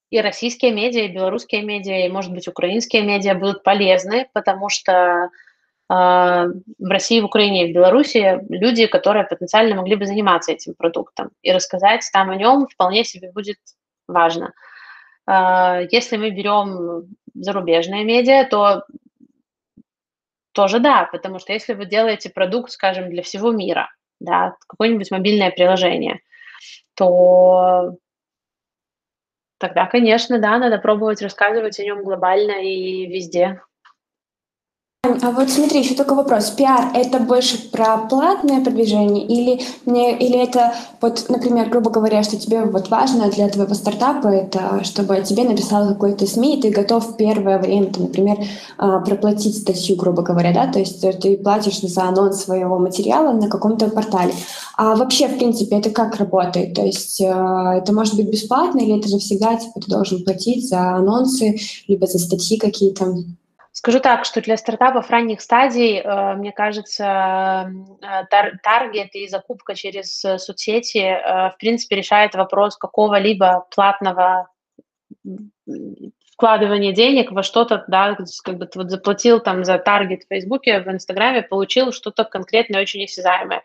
и 0.09 0.19
российские 0.21 0.71
медиа, 0.71 1.03
и 1.03 1.13
белорусские 1.13 1.61
медиа, 1.61 2.05
и, 2.05 2.09
может 2.09 2.33
быть, 2.33 2.47
украинские 2.47 3.03
медиа 3.03 3.35
будут 3.35 3.63
полезны, 3.63 4.27
потому 4.33 4.69
что 4.69 5.29
в 5.89 6.53
России, 6.79 7.19
в 7.19 7.25
Украине 7.25 7.67
и 7.67 7.71
в 7.71 7.75
Беларуси 7.75 8.39
люди, 8.49 8.85
которые 8.85 9.25
потенциально 9.25 9.75
могли 9.75 9.95
бы 9.95 10.05
заниматься 10.05 10.51
этим 10.51 10.75
продуктом. 10.75 11.31
И 11.41 11.51
рассказать 11.51 12.07
там 12.13 12.29
о 12.29 12.35
нем 12.35 12.67
вполне 12.67 13.03
себе 13.03 13.31
будет 13.31 13.57
важно. 14.07 14.53
А, 15.25 15.81
если 15.89 16.17
мы 16.17 16.29
берем 16.29 17.07
зарубежные 17.33 18.03
медиа, 18.03 18.45
то 18.45 18.83
тоже 20.51 20.79
да, 20.79 21.09
потому 21.11 21.39
что 21.39 21.53
если 21.53 21.73
вы 21.73 21.85
делаете 21.85 22.29
продукт, 22.29 22.71
скажем, 22.71 23.09
для 23.09 23.23
всего 23.23 23.51
мира, 23.51 23.89
да, 24.19 24.55
какое-нибудь 24.67 25.09
мобильное 25.09 25.51
приложение, 25.51 26.19
то 26.95 27.95
тогда, 29.57 29.85
конечно, 29.85 30.39
да, 30.39 30.57
надо 30.57 30.77
пробовать 30.77 31.21
рассказывать 31.21 31.79
о 31.79 31.83
нем 31.83 32.03
глобально 32.03 32.63
и 32.63 33.07
везде. 33.07 33.61
А 35.21 35.31
вот 35.31 35.49
смотри, 35.49 35.79
еще 35.79 35.95
только 35.95 36.13
вопрос. 36.13 36.49
Пиар— 36.51 36.91
это 36.93 37.19
больше 37.19 37.69
про 37.69 37.97
платное 37.97 38.63
продвижение 38.63 39.25
или, 39.25 39.61
не, 39.85 40.17
или 40.17 40.37
это, 40.37 40.73
вот, 41.01 41.25
например, 41.29 41.69
грубо 41.69 41.89
говоря, 41.89 42.23
что 42.23 42.37
тебе 42.37 42.63
вот 42.63 42.89
важно 42.89 43.29
для 43.29 43.49
твоего 43.49 43.73
стартапа, 43.73 44.27
это 44.27 44.83
чтобы 44.83 45.21
тебе 45.21 45.43
написал 45.43 45.87
какой-то 45.87 46.25
СМИ, 46.25 46.57
и 46.57 46.61
ты 46.61 46.69
готов 46.69 47.17
первое 47.17 47.59
время, 47.59 47.93
там, 47.93 48.03
например, 48.03 48.37
а, 48.77 48.99
проплатить 48.99 49.57
статью, 49.57 49.95
грубо 49.97 50.21
говоря, 50.21 50.53
да, 50.53 50.67
то 50.71 50.79
есть 50.79 51.01
ты 51.01 51.37
платишь 51.37 51.79
за 51.79 52.03
анонс 52.03 52.43
своего 52.43 52.77
материала 52.77 53.31
на 53.31 53.49
каком-то 53.49 53.89
портале. 53.89 54.33
А 54.77 54.95
вообще, 54.95 55.27
в 55.27 55.37
принципе, 55.37 55.77
это 55.77 55.89
как 55.89 56.15
работает? 56.15 56.73
То 56.73 56.85
есть 56.85 57.21
а, 57.21 57.75
это 57.75 57.93
может 57.93 58.15
быть 58.15 58.29
бесплатно 58.29 58.79
или 58.79 58.97
это 58.97 59.09
же 59.09 59.19
всегда 59.19 59.55
типа, 59.55 59.79
ты 59.81 59.89
должен 59.89 60.23
платить 60.23 60.67
за 60.67 60.95
анонсы, 60.95 61.57
либо 61.87 62.07
за 62.07 62.19
статьи 62.19 62.57
какие-то? 62.57 63.15
Скажу 63.71 63.99
так, 63.99 64.25
что 64.25 64.41
для 64.41 64.57
стартапов 64.57 65.09
ранних 65.09 65.41
стадий, 65.41 65.99
э, 65.99 66.35
мне 66.35 66.51
кажется, 66.51 67.71
э, 68.01 68.25
таргет 68.63 69.13
и 69.13 69.27
закупка 69.27 69.75
через 69.75 70.25
э, 70.25 70.39
соцсети, 70.39 70.99
в 70.99 71.55
принципе, 71.59 71.95
решает 71.95 72.33
вопрос 72.33 72.77
какого-либо 72.77 73.67
платного 73.73 74.49
вкладывания 76.33 76.93
денег 76.93 77.31
во 77.31 77.43
что-то, 77.43 77.83
да, 77.87 78.17
как 78.43 78.57
бы 78.57 78.65
ты 78.65 78.79
вот 78.79 78.89
заплатил 78.89 79.39
там 79.39 79.63
за 79.63 79.77
таргет 79.77 80.23
в 80.23 80.27
Фейсбуке, 80.29 80.79
в 80.79 80.87
Инстаграме, 80.89 81.43
получил 81.43 81.91
что-то 81.91 82.23
конкретное, 82.23 82.81
очень 82.81 83.03
осязаемое. 83.03 83.63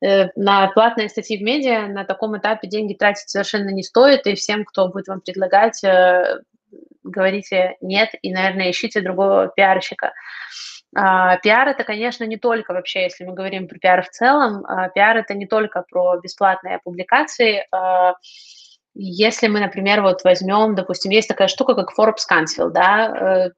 На 0.00 0.68
платные 0.68 1.08
статьи 1.08 1.36
в 1.36 1.42
медиа 1.42 1.86
на 1.86 2.04
таком 2.04 2.36
этапе 2.38 2.68
деньги 2.68 2.94
тратить 2.94 3.28
совершенно 3.28 3.70
не 3.70 3.82
стоит, 3.82 4.26
и 4.26 4.34
всем, 4.34 4.64
кто 4.64 4.88
будет 4.88 5.08
вам 5.08 5.20
предлагать 5.20 5.82
говорите 7.02 7.76
нет 7.80 8.10
и, 8.22 8.32
наверное, 8.32 8.70
ищите 8.70 9.00
другого 9.00 9.52
пиарщика. 9.54 10.12
А, 10.96 11.36
пиар 11.38 11.68
это, 11.68 11.84
конечно, 11.84 12.24
не 12.24 12.38
только 12.38 12.72
вообще, 12.72 13.02
если 13.02 13.24
мы 13.24 13.34
говорим 13.34 13.68
про 13.68 13.78
пиар 13.78 14.02
в 14.02 14.10
целом, 14.10 14.64
а, 14.66 14.88
пиар 14.88 15.18
это 15.18 15.34
не 15.34 15.46
только 15.46 15.84
про 15.88 16.18
бесплатные 16.20 16.80
публикации. 16.82 17.66
А, 17.70 18.14
если 19.00 19.46
мы, 19.46 19.60
например, 19.60 20.02
вот 20.02 20.24
возьмем, 20.24 20.74
допустим, 20.74 21.12
есть 21.12 21.28
такая 21.28 21.46
штука, 21.46 21.74
как 21.74 21.96
Forbes 21.96 22.24
Council, 22.28 22.70
да, 22.70 23.46
э, 23.46 23.50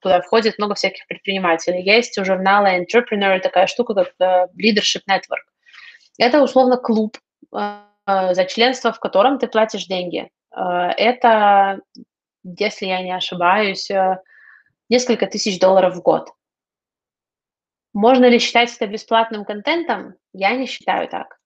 туда 0.00 0.20
входит 0.20 0.58
много 0.58 0.74
всяких 0.74 1.06
предпринимателей. 1.06 1.82
Есть 1.82 2.18
у 2.18 2.24
журнала 2.24 2.76
Entrepreneur 2.76 3.38
такая 3.38 3.68
штука, 3.68 3.94
как 3.94 4.12
э, 4.18 4.46
Leadership 4.60 5.02
Network. 5.08 5.46
Это 6.18 6.42
условно 6.42 6.76
клуб, 6.76 7.16
э, 7.54 7.78
за 8.06 8.44
членство 8.46 8.92
в 8.92 8.98
котором 8.98 9.38
ты 9.38 9.46
платишь 9.46 9.86
деньги. 9.86 10.28
Это 10.56 11.80
если 12.44 12.86
я 12.86 13.02
не 13.02 13.12
ошибаюсь, 13.12 13.90
э, 13.90 14.20
несколько 14.88 15.26
тысяч 15.26 15.58
долларов 15.58 15.96
в 15.96 16.02
год. 16.02 16.30
Можно 17.92 18.26
ли 18.26 18.38
считать 18.38 18.74
это 18.74 18.86
бесплатным 18.86 19.44
контентом? 19.44 20.14
Я 20.32 20.56
не 20.56 20.66
считаю 20.66 21.08
так. 21.08 21.38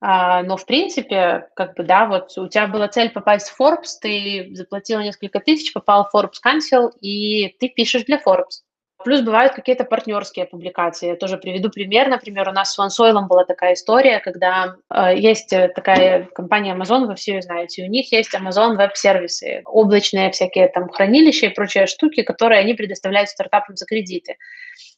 А, 0.00 0.42
но, 0.42 0.56
в 0.56 0.66
принципе, 0.66 1.48
как 1.56 1.74
бы, 1.74 1.82
да, 1.82 2.06
вот 2.06 2.36
у 2.36 2.48
тебя 2.48 2.66
была 2.66 2.88
цель 2.88 3.10
попасть 3.10 3.48
в 3.48 3.60
Forbes, 3.60 3.98
ты 4.00 4.50
заплатила 4.54 5.00
несколько 5.00 5.40
тысяч, 5.40 5.72
попал 5.72 6.08
в 6.08 6.14
Forbes 6.14 6.36
Council, 6.44 6.92
и 7.00 7.48
ты 7.58 7.68
пишешь 7.68 8.04
для 8.04 8.20
Forbes. 8.20 8.62
Плюс 9.04 9.20
бывают 9.20 9.54
какие-то 9.54 9.84
партнерские 9.84 10.46
публикации. 10.46 11.08
Я 11.08 11.16
тоже 11.16 11.36
приведу 11.36 11.70
пример. 11.70 12.08
Например, 12.08 12.48
у 12.48 12.52
нас 12.52 12.74
с 12.74 12.78
OneSoil 12.78 13.26
была 13.26 13.44
такая 13.44 13.74
история, 13.74 14.20
когда 14.20 14.76
э, 14.92 15.16
есть 15.16 15.50
такая 15.50 16.24
компания 16.34 16.74
Amazon, 16.74 17.06
вы 17.06 17.14
все 17.14 17.34
ее 17.34 17.42
знаете, 17.42 17.84
у 17.84 17.88
них 17.88 18.10
есть 18.12 18.34
Amazon 18.34 18.76
веб-сервисы, 18.76 19.62
облачные 19.64 20.30
всякие 20.30 20.68
там 20.68 20.88
хранилища 20.88 21.46
и 21.46 21.54
прочие 21.54 21.86
штуки, 21.86 22.22
которые 22.22 22.60
они 22.60 22.74
предоставляют 22.74 23.28
стартапам 23.30 23.76
за 23.76 23.86
кредиты. 23.86 24.36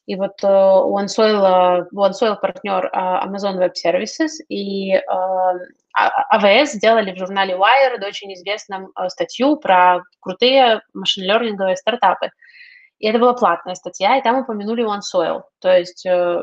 И 0.09 0.15
вот 0.15 0.43
э, 0.43 0.47
OneSoil, 0.47 1.85
OneSoil 1.93 2.37
партнер 2.41 2.85
э, 2.85 2.89
Amazon 2.91 3.59
Web 3.59 3.73
Services 3.73 4.29
и 4.47 4.93
э, 4.93 5.01
AWS 6.33 6.61
а, 6.61 6.65
сделали 6.65 7.13
в 7.13 7.17
журнале 7.17 7.53
Wired 7.53 8.03
очень 8.03 8.33
известную 8.33 8.91
э, 8.95 9.09
статью 9.09 9.57
про 9.57 10.01
крутые 10.19 10.81
машин-лернинговые 10.93 11.77
стартапы. 11.77 12.31
И 12.99 13.07
это 13.07 13.17
была 13.17 13.33
платная 13.33 13.75
статья, 13.75 14.17
и 14.17 14.21
там 14.21 14.39
упомянули 14.39 14.85
OneSoil. 14.85 15.43
То 15.59 15.77
есть 15.77 16.05
э, 16.05 16.41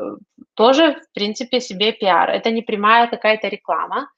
тоже, 0.55 0.95
в 0.95 1.13
принципе, 1.13 1.61
себе 1.61 1.91
пиар. 1.91 2.29
Это 2.31 2.49
не 2.51 2.61
прямая 2.61 3.07
какая-то 3.07 3.47
реклама, 3.47 4.09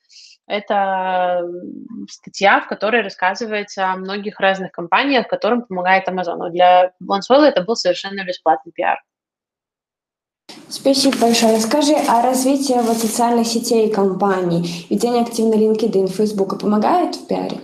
это 0.50 1.48
статья, 2.10 2.60
в 2.62 2.68
которой 2.68 3.04
рассказывается 3.04 3.92
о 3.92 3.98
многих 3.98 4.40
разных 4.40 4.72
компаниях, 4.72 5.28
которым 5.28 5.62
помогает 5.62 6.08
Amazon. 6.08 6.50
Для 6.50 6.92
OneSoil 7.04 7.44
это 7.44 7.62
был 7.62 7.76
совершенно 7.76 8.26
бесплатный 8.26 8.72
пиар. 8.72 9.00
Спасибо 10.68 11.20
большое. 11.20 11.56
Расскажи, 11.56 11.94
а 12.08 12.24
развитие 12.24 12.82
вот 12.82 12.98
социальных 12.98 13.46
сетей 13.46 13.92
компаний, 13.92 14.88
ведение 14.90 15.22
активно 15.22 15.54
LinkedIn, 15.54 16.08
Facebook 16.08 16.60
помогает 16.60 17.16
в 17.16 17.28
пиаре? 17.28 17.60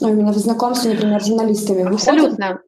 Ну, 0.00 0.08
именно 0.08 0.32
в 0.32 0.36
знакомстве, 0.36 0.92
например, 0.92 1.22
с 1.22 1.26
журналистами. 1.26 1.92
Абсолютно. 1.92 2.60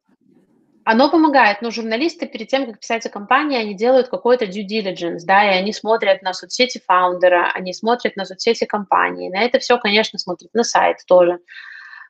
Оно 0.83 1.11
помогает, 1.11 1.61
но 1.61 1.69
журналисты 1.69 2.25
перед 2.25 2.47
тем, 2.47 2.65
как 2.65 2.79
писать 2.79 3.05
о 3.05 3.09
компании, 3.09 3.59
они 3.59 3.75
делают 3.75 4.07
какой-то 4.07 4.45
due 4.45 4.65
diligence, 4.65 5.19
да, 5.23 5.43
и 5.43 5.57
они 5.57 5.73
смотрят 5.73 6.21
на 6.23 6.33
соцсети 6.33 6.81
фаундера, 6.85 7.51
они 7.53 7.73
смотрят 7.73 8.15
на 8.15 8.25
соцсети 8.25 8.65
компании. 8.65 9.29
На 9.29 9.43
это 9.43 9.59
все, 9.59 9.77
конечно, 9.77 10.17
смотрят 10.17 10.49
на 10.53 10.63
сайт 10.63 10.97
тоже. 11.05 11.39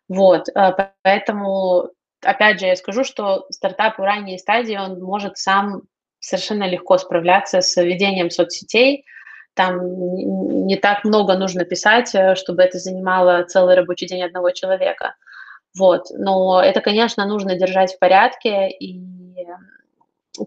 Вот, 0.07 0.47
э, 0.49 0.71
поэтому, 1.03 1.89
опять 2.23 2.59
же, 2.59 2.67
я 2.67 2.75
скажу, 2.75 3.03
что 3.03 3.45
стартап 3.49 3.97
в 3.97 4.01
ранней 4.01 4.37
стадии, 4.37 4.77
он 4.77 5.01
может 5.01 5.37
сам 5.37 5.81
совершенно 6.19 6.67
легко 6.67 6.97
справляться 6.97 7.61
с 7.61 7.81
ведением 7.81 8.29
соцсетей, 8.29 9.05
там 9.53 9.79
не 10.65 10.77
так 10.77 11.03
много 11.03 11.35
нужно 11.35 11.65
писать, 11.65 12.15
э, 12.15 12.35
чтобы 12.35 12.63
это 12.63 12.79
занимало 12.79 13.43
целый 13.43 13.75
рабочий 13.75 14.07
день 14.07 14.23
одного 14.23 14.51
человека. 14.51 15.15
Вот. 15.77 16.07
Но 16.11 16.61
это, 16.61 16.81
конечно, 16.81 17.25
нужно 17.25 17.55
держать 17.55 17.93
в 17.93 17.99
порядке 17.99 18.69
и 18.69 18.99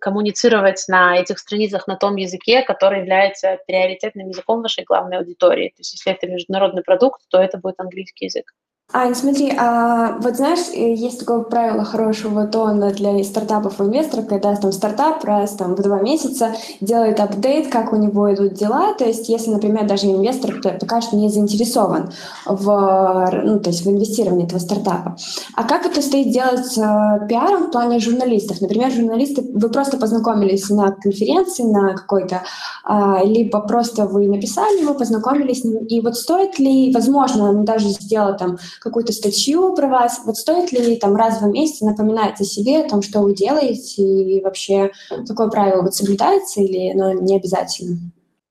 коммуницировать 0.01 0.85
на 0.89 1.19
этих 1.19 1.39
страницах 1.39 1.87
на 1.87 1.97
том 1.97 2.17
языке, 2.17 2.63
который 2.63 3.01
является 3.01 3.59
приоритетным 3.67 4.29
языком 4.29 4.63
вашей 4.63 4.85
главной 4.85 5.19
аудитории. 5.19 5.69
То 5.69 5.81
есть 5.81 5.93
если 5.95 6.13
это 6.13 6.27
международный 6.27 6.83
продукт, 6.83 7.23
то 7.29 7.39
это 7.39 7.59
будет 7.59 7.79
английский 7.79 8.27
язык. 8.27 8.55
Ань, 8.93 9.15
смотри, 9.15 9.51
а 9.59 10.19
вот 10.21 10.37
знаешь, 10.37 10.69
э, 10.73 10.95
есть 10.95 11.21
такое 11.21 11.41
правило 11.41 11.85
хорошего 11.85 12.47
тона 12.47 12.93
для 12.93 13.25
стартапов 13.25 13.81
и 13.81 13.85
инвесторов, 13.85 14.29
когда 14.29 14.55
там 14.55 14.73
стартап 14.73 15.25
раз 15.25 15.53
там 15.53 15.75
в 15.75 15.83
два 15.83 16.01
месяца 16.01 16.55
делает 16.81 17.19
апдейт, 17.19 17.69
как 17.69 17.93
у 17.93 17.97
него 17.97 18.33
идут 18.33 18.53
дела. 18.55 18.95
То 18.95 19.05
есть, 19.05 19.29
если, 19.29 19.51
например, 19.51 19.87
даже 19.89 20.07
инвестор 20.07 20.61
пока 20.79 21.01
что 21.01 21.17
не 21.17 21.31
заинтересован 21.31 22.13
в, 22.45 23.31
ну, 23.43 23.59
то 23.59 23.71
есть 23.71 23.85
в 23.85 23.91
инвестировании 23.91 24.47
этого 24.47 24.61
стартапа. 24.61 25.17
А 25.57 25.65
как 25.65 25.87
это 25.87 26.03
стоит 26.03 26.31
делать 26.31 26.67
с 26.67 26.79
э, 26.79 27.27
пиаром 27.27 27.69
в 27.69 27.71
плане 27.71 27.99
журналистов? 27.99 28.61
Например, 28.61 28.93
журналисты, 28.93 29.43
вы 29.55 29.71
просто 29.71 29.97
познакомились 29.97 30.69
на 30.69 30.93
конференции 30.93 31.65
на 31.65 31.95
какой-то, 31.95 32.43
а, 32.85 33.25
либо 33.25 33.61
просто 33.61 34.07
вы 34.07 34.29
написали 34.29 34.83
ему, 34.83 34.95
познакомились 34.95 35.63
с 35.63 35.65
ним, 35.65 35.85
и 35.87 36.01
вот 36.01 36.17
стоит 36.17 36.59
ли, 36.59 36.93
возможно, 36.93 37.53
даже 37.65 37.89
сделать 37.89 38.37
там 38.37 38.59
какую-то 38.85 39.13
статью 39.13 39.75
про 39.75 39.89
вас. 39.89 40.21
Вот 40.25 40.37
стоит 40.37 40.71
ли 40.71 40.97
там 40.97 41.17
раз 41.17 41.41
в 41.41 41.49
месяц 41.49 41.81
напоминать 41.81 42.41
о 42.41 42.45
себе, 42.45 42.81
о 42.81 42.89
том, 42.89 43.01
что 43.03 43.21
вы 43.21 43.35
делаете, 43.35 44.03
и 44.03 44.41
вообще 44.43 44.93
такое 45.27 45.49
правило 45.49 45.83
вот 45.83 45.95
соблюдается 45.95 46.61
или 46.61 46.93
оно 46.93 47.13
не 47.15 47.37
обязательно? 47.37 47.97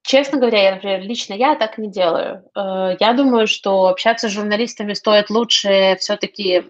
Честно 0.05 0.37
говоря, 0.37 0.61
я, 0.61 0.71
например, 0.75 1.01
лично 1.01 1.33
я 1.33 1.55
так 1.55 1.77
не 1.77 1.87
делаю. 1.87 2.43
Э, 2.55 2.97
я 2.99 3.13
думаю, 3.13 3.47
что 3.47 3.87
общаться 3.87 4.27
с 4.27 4.31
журналистами 4.31 4.93
стоит 4.93 5.29
лучше 5.29 5.95
все-таки, 5.99 6.63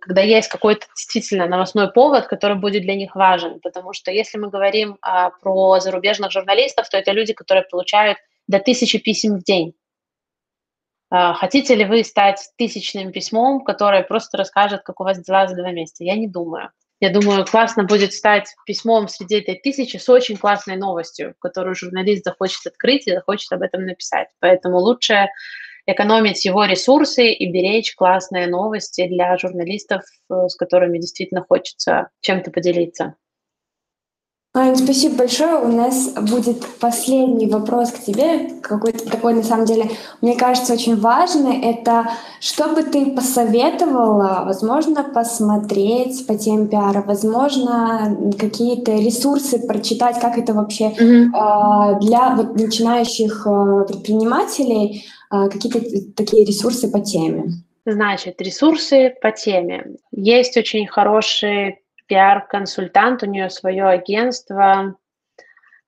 когда 0.00 0.22
есть 0.22 0.48
какой-то 0.48 0.86
действительно 0.96 1.46
новостной 1.46 1.92
повод, 1.92 2.28
который 2.28 2.56
будет 2.56 2.82
для 2.82 2.94
них 2.94 3.14
важен. 3.14 3.60
Потому 3.60 3.92
что 3.92 4.10
если 4.10 4.38
мы 4.38 4.48
говорим 4.48 4.96
а, 5.02 5.30
про 5.42 5.80
зарубежных 5.80 6.32
журналистов, 6.32 6.88
то 6.88 6.96
это 6.96 7.12
люди, 7.12 7.34
которые 7.34 7.64
получают 7.64 8.16
до 8.46 8.58
тысячи 8.58 8.98
писем 8.98 9.36
в 9.36 9.44
день. 9.44 9.74
А, 11.10 11.32
хотите 11.34 11.74
ли 11.74 11.84
вы 11.84 12.04
стать 12.04 12.50
тысячным 12.56 13.12
письмом, 13.12 13.64
которое 13.64 14.02
просто 14.02 14.36
расскажет, 14.36 14.82
как 14.82 15.00
у 15.00 15.04
вас 15.04 15.18
дела 15.20 15.46
за 15.46 15.56
два 15.56 15.72
месяца? 15.72 16.04
Я 16.04 16.16
не 16.16 16.28
думаю. 16.28 16.70
Я 17.00 17.10
думаю, 17.10 17.46
классно 17.46 17.84
будет 17.84 18.12
стать 18.12 18.54
письмом 18.66 19.06
среди 19.08 19.40
этой 19.40 19.54
тысячи 19.54 19.96
с 19.98 20.08
очень 20.08 20.36
классной 20.36 20.76
новостью, 20.76 21.34
которую 21.38 21.76
журналист 21.76 22.24
захочет 22.24 22.66
открыть 22.66 23.06
и 23.06 23.12
захочет 23.12 23.52
об 23.52 23.62
этом 23.62 23.84
написать. 23.84 24.28
Поэтому 24.40 24.78
лучше 24.78 25.28
экономить 25.86 26.44
его 26.44 26.64
ресурсы 26.64 27.30
и 27.32 27.50
беречь 27.50 27.94
классные 27.94 28.48
новости 28.48 29.06
для 29.06 29.38
журналистов, 29.38 30.02
э, 30.28 30.48
с 30.48 30.56
которыми 30.56 30.98
действительно 30.98 31.44
хочется 31.48 32.08
чем-то 32.20 32.50
поделиться. 32.50 33.14
Ань, 34.58 34.74
спасибо 34.74 35.18
большое. 35.18 35.56
У 35.60 35.68
нас 35.68 36.10
будет 36.14 36.66
последний 36.80 37.46
вопрос 37.46 37.92
к 37.92 38.00
тебе, 38.00 38.50
какой-то 38.60 39.08
такой, 39.08 39.34
на 39.34 39.44
самом 39.44 39.66
деле, 39.66 39.88
мне 40.20 40.34
кажется, 40.34 40.72
очень 40.72 40.96
важный. 40.96 41.60
Это 41.60 42.10
что 42.40 42.66
бы 42.74 42.82
ты 42.82 43.12
посоветовала, 43.12 44.42
возможно, 44.44 45.04
посмотреть 45.04 46.26
по 46.26 46.36
теме 46.36 46.66
пиара, 46.66 47.04
возможно, 47.06 48.18
какие-то 48.36 48.96
ресурсы 48.96 49.64
прочитать, 49.64 50.18
как 50.18 50.36
это 50.36 50.54
вообще 50.54 50.90
mm-hmm. 50.90 52.00
для 52.00 52.34
вот, 52.34 52.56
начинающих 52.56 53.46
э, 53.46 53.84
предпринимателей, 53.86 55.04
э, 55.30 55.48
какие-то 55.50 55.80
такие 56.16 56.44
ресурсы 56.44 56.90
по 56.90 56.98
теме. 56.98 57.44
Значит, 57.86 58.40
ресурсы 58.40 59.14
по 59.22 59.30
теме. 59.30 59.94
Есть 60.10 60.56
очень 60.56 60.88
хорошие 60.88 61.78
пиар-консультант, 62.08 63.22
у 63.22 63.26
нее 63.26 63.50
свое 63.50 63.84
агентство 63.84 64.96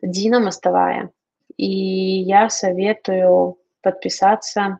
Дина 0.02 0.40
Мостовая. 0.40 1.10
И 1.56 1.66
я 1.66 2.48
советую 2.48 3.58
подписаться 3.82 4.78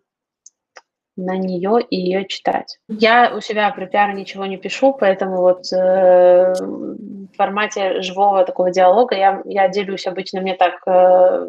на 1.16 1.36
нее 1.36 1.80
и 1.82 1.96
ее 1.96 2.26
читать. 2.26 2.78
Я 2.88 3.34
у 3.34 3.40
себя 3.40 3.70
про 3.70 3.86
пиар 3.86 4.14
ничего 4.14 4.46
не 4.46 4.56
пишу, 4.56 4.94
поэтому 4.94 5.38
вот 5.38 5.70
э, 5.72 6.52
в 6.52 7.36
формате 7.36 8.00
живого 8.00 8.44
такого 8.44 8.70
диалога 8.70 9.14
я, 9.16 9.42
я 9.44 9.68
делюсь 9.68 10.06
обычно, 10.06 10.40
мне 10.40 10.54
так, 10.54 10.80
э, 10.86 11.46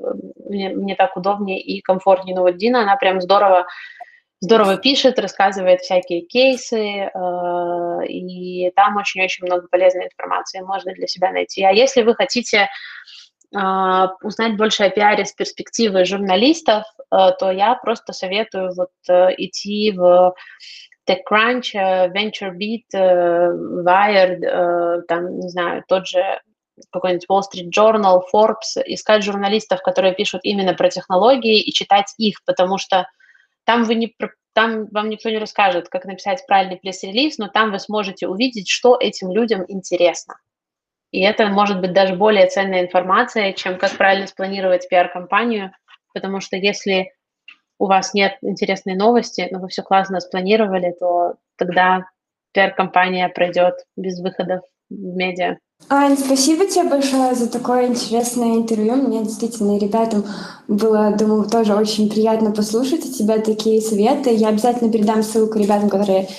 мне, 0.50 0.70
мне 0.70 0.96
так 0.96 1.16
удобнее 1.16 1.62
и 1.62 1.82
комфортнее. 1.82 2.36
Но 2.36 2.42
вот 2.42 2.58
Дина, 2.58 2.82
она 2.82 2.96
прям 2.98 3.22
здорово 3.22 3.68
здорово 4.42 4.78
пишет, 4.78 5.20
рассказывает 5.20 5.82
всякие 5.82 6.22
кейсы, 6.22 6.76
э, 6.78 8.06
и 8.08 8.72
там 8.76 8.98
очень-очень 8.98 9.46
много 9.46 9.68
полезной 9.70 10.06
информации 10.06 10.60
можно 10.62 10.94
для 10.94 11.08
себя 11.08 11.32
найти. 11.32 11.64
А 11.64 11.72
если 11.72 12.02
вы 12.02 12.16
хотите 12.16 12.68
э, 13.56 14.08
узнать 14.24 14.58
больше 14.58 14.84
о 14.84 14.90
пиаре 14.90 15.26
с 15.26 15.32
перспективы 15.32 16.06
журналистов, 16.06 16.84
э, 17.00 17.32
то 17.40 17.52
я 17.52 17.76
просто 17.76 18.14
советую 18.14 18.74
вот 18.76 18.90
идти 19.08 19.92
в 19.92 20.34
TechCrunch, 21.08 21.74
VentureBeat, 22.14 22.92
Wired, 23.84 25.02
там, 25.08 25.40
не 25.40 25.50
знаю, 25.50 25.84
тот 25.88 26.08
же 26.08 26.24
какой-нибудь 26.92 27.28
Wall 27.30 27.42
Street 27.42 27.70
Journal, 27.70 28.22
Forbes, 28.34 28.82
искать 28.86 29.24
журналистов, 29.24 29.82
которые 29.82 30.16
пишут 30.16 30.42
именно 30.44 30.74
про 30.74 30.90
технологии 30.90 31.62
и 31.62 31.74
читать 31.74 32.14
их, 32.18 32.44
потому 32.46 32.78
что 32.78 33.08
там, 33.66 33.84
вы 33.84 33.96
не, 33.96 34.16
там 34.54 34.88
вам 34.88 35.10
никто 35.10 35.30
не 35.30 35.38
расскажет, 35.38 35.90
как 35.90 36.06
написать 36.06 36.46
правильный 36.48 36.78
пресс-релиз, 36.78 37.38
но 37.38 37.48
там 37.48 37.72
вы 37.72 37.80
сможете 37.80 38.28
увидеть, 38.28 38.70
что 38.70 38.98
этим 39.00 39.32
людям 39.32 39.64
интересно. 39.68 40.36
И 41.12 41.22
это 41.22 41.48
может 41.48 41.82
быть 41.82 41.94
даже 41.94 42.16
более 42.16 42.48
ценная 42.48 42.84
информация, 42.84 43.54
чем 43.54 43.78
как 43.78 43.98
правильно 43.98 44.28
спланировать 44.28 44.88
пиар-компанию, 44.90 45.72
потому 46.14 46.40
что 46.40 46.56
если 46.56 47.12
у 47.78 47.88
вас 47.88 48.14
нет 48.14 48.38
интересной 48.42 48.96
новости, 48.96 49.48
но 49.52 49.60
вы 49.60 49.68
все 49.68 49.82
классно 49.82 50.20
спланировали, 50.20 50.96
то 51.00 51.36
тогда 51.58 52.06
пиар-компания 52.54 53.28
пройдет 53.30 53.74
без 53.98 54.22
выходов 54.22 54.62
в 54.90 54.94
медиа. 54.94 55.58
Ань, 55.90 56.18
спасибо 56.18 56.66
тебе 56.66 56.86
большое 56.86 57.36
за 57.36 57.50
такое 57.50 57.88
интересное 57.88 58.56
интервью. 58.56 58.96
Мне 58.96 59.24
действительно 59.24 59.78
ребятам 59.78 60.24
было, 60.70 61.14
думаю, 61.18 61.50
тоже 61.50 61.76
очень 61.76 62.10
приятно 62.10 62.52
послушать 62.52 63.06
от 63.06 63.14
тебя 63.14 63.40
такие 63.40 63.82
советы. 63.82 64.34
Я 64.34 64.50
обязательно 64.50 64.92
передам 64.92 65.22
ссылку 65.22 65.60
ребятам, 65.60 65.90
которые 65.90 66.30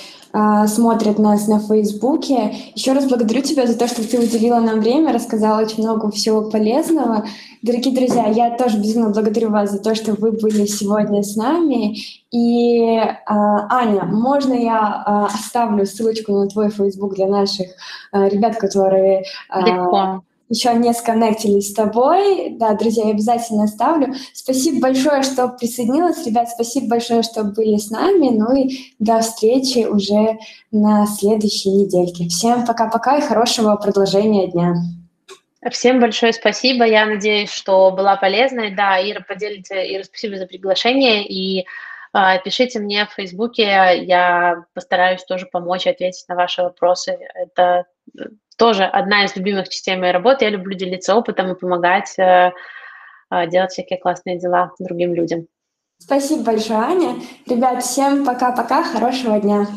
смотрят 0.67 1.19
нас 1.19 1.47
на 1.47 1.59
Фейсбуке. 1.59 2.55
Еще 2.73 2.93
раз 2.93 3.05
благодарю 3.07 3.41
тебя 3.41 3.67
за 3.67 3.77
то, 3.77 3.87
что 3.87 4.07
ты 4.07 4.19
уделила 4.19 4.59
нам 4.59 4.79
время, 4.79 5.13
рассказала 5.13 5.61
очень 5.61 5.83
много 5.83 6.09
всего 6.09 6.49
полезного. 6.49 7.25
Дорогие 7.61 7.95
друзья, 7.95 8.27
я 8.27 8.57
тоже 8.57 8.79
безумно 8.79 9.09
благодарю 9.09 9.49
вас 9.49 9.71
за 9.71 9.79
то, 9.79 9.95
что 9.95 10.13
вы 10.13 10.31
были 10.31 10.65
сегодня 10.65 11.23
с 11.23 11.35
нами. 11.35 11.97
И, 12.31 12.97
э, 12.97 13.11
Аня, 13.27 14.05
можно 14.05 14.53
я 14.53 15.03
э, 15.05 15.35
оставлю 15.35 15.85
ссылочку 15.85 16.33
на 16.33 16.47
твой 16.47 16.69
Facebook 16.71 17.15
для 17.15 17.27
наших 17.27 17.67
ребят, 18.11 18.57
которые... 18.57 19.23
Э, 19.49 20.19
еще 20.53 20.73
не 20.75 20.93
сконнектились 20.93 21.69
с 21.69 21.73
тобой. 21.73 22.51
Да, 22.51 22.73
друзья, 22.75 23.05
я 23.05 23.11
обязательно 23.11 23.63
оставлю. 23.63 24.13
Спасибо 24.33 24.81
большое, 24.81 25.23
что 25.23 25.47
присоединилась. 25.49 26.25
Ребят, 26.25 26.49
спасибо 26.49 26.89
большое, 26.89 27.23
что 27.23 27.43
были 27.43 27.77
с 27.77 27.89
нами. 27.89 28.29
Ну 28.29 28.55
и 28.55 28.93
до 28.99 29.19
встречи 29.19 29.85
уже 29.85 30.37
на 30.71 31.07
следующей 31.07 31.69
недельке. 31.69 32.27
Всем 32.29 32.65
пока-пока 32.65 33.17
и 33.17 33.21
хорошего 33.21 33.75
продолжения 33.75 34.47
дня. 34.47 34.75
Всем 35.71 35.99
большое 35.99 36.33
спасибо. 36.33 36.85
Я 36.85 37.05
надеюсь, 37.05 37.51
что 37.51 37.91
была 37.91 38.15
полезной. 38.15 38.75
Да, 38.75 38.99
Ира 39.01 39.21
поделится. 39.21 39.75
Ира, 39.75 40.03
спасибо 40.03 40.37
за 40.37 40.45
приглашение. 40.45 41.25
И 41.25 41.65
э, 42.13 42.19
пишите 42.43 42.79
мне 42.79 43.07
в 43.07 43.13
Фейсбуке. 43.13 44.03
Я 44.03 44.65
постараюсь 44.75 45.23
тоже 45.23 45.47
помочь 45.47 45.87
ответить 45.87 46.25
на 46.27 46.35
ваши 46.35 46.61
вопросы. 46.61 47.17
Это 47.33 47.85
тоже 48.57 48.83
одна 48.83 49.25
из 49.25 49.35
любимых 49.35 49.69
частей 49.69 49.95
моей 49.95 50.13
работы. 50.13 50.45
Я 50.45 50.51
люблю 50.51 50.75
делиться 50.75 51.15
опытом 51.15 51.51
и 51.51 51.59
помогать 51.59 52.13
э, 52.17 52.51
э, 53.31 53.47
делать 53.47 53.71
всякие 53.71 53.99
классные 53.99 54.39
дела 54.39 54.71
другим 54.79 55.13
людям. 55.13 55.47
Спасибо 55.99 56.43
большое, 56.43 56.79
Аня. 56.79 57.15
Ребят, 57.47 57.83
всем 57.83 58.25
пока-пока, 58.25 58.83
хорошего 58.83 59.39
дня. 59.39 59.67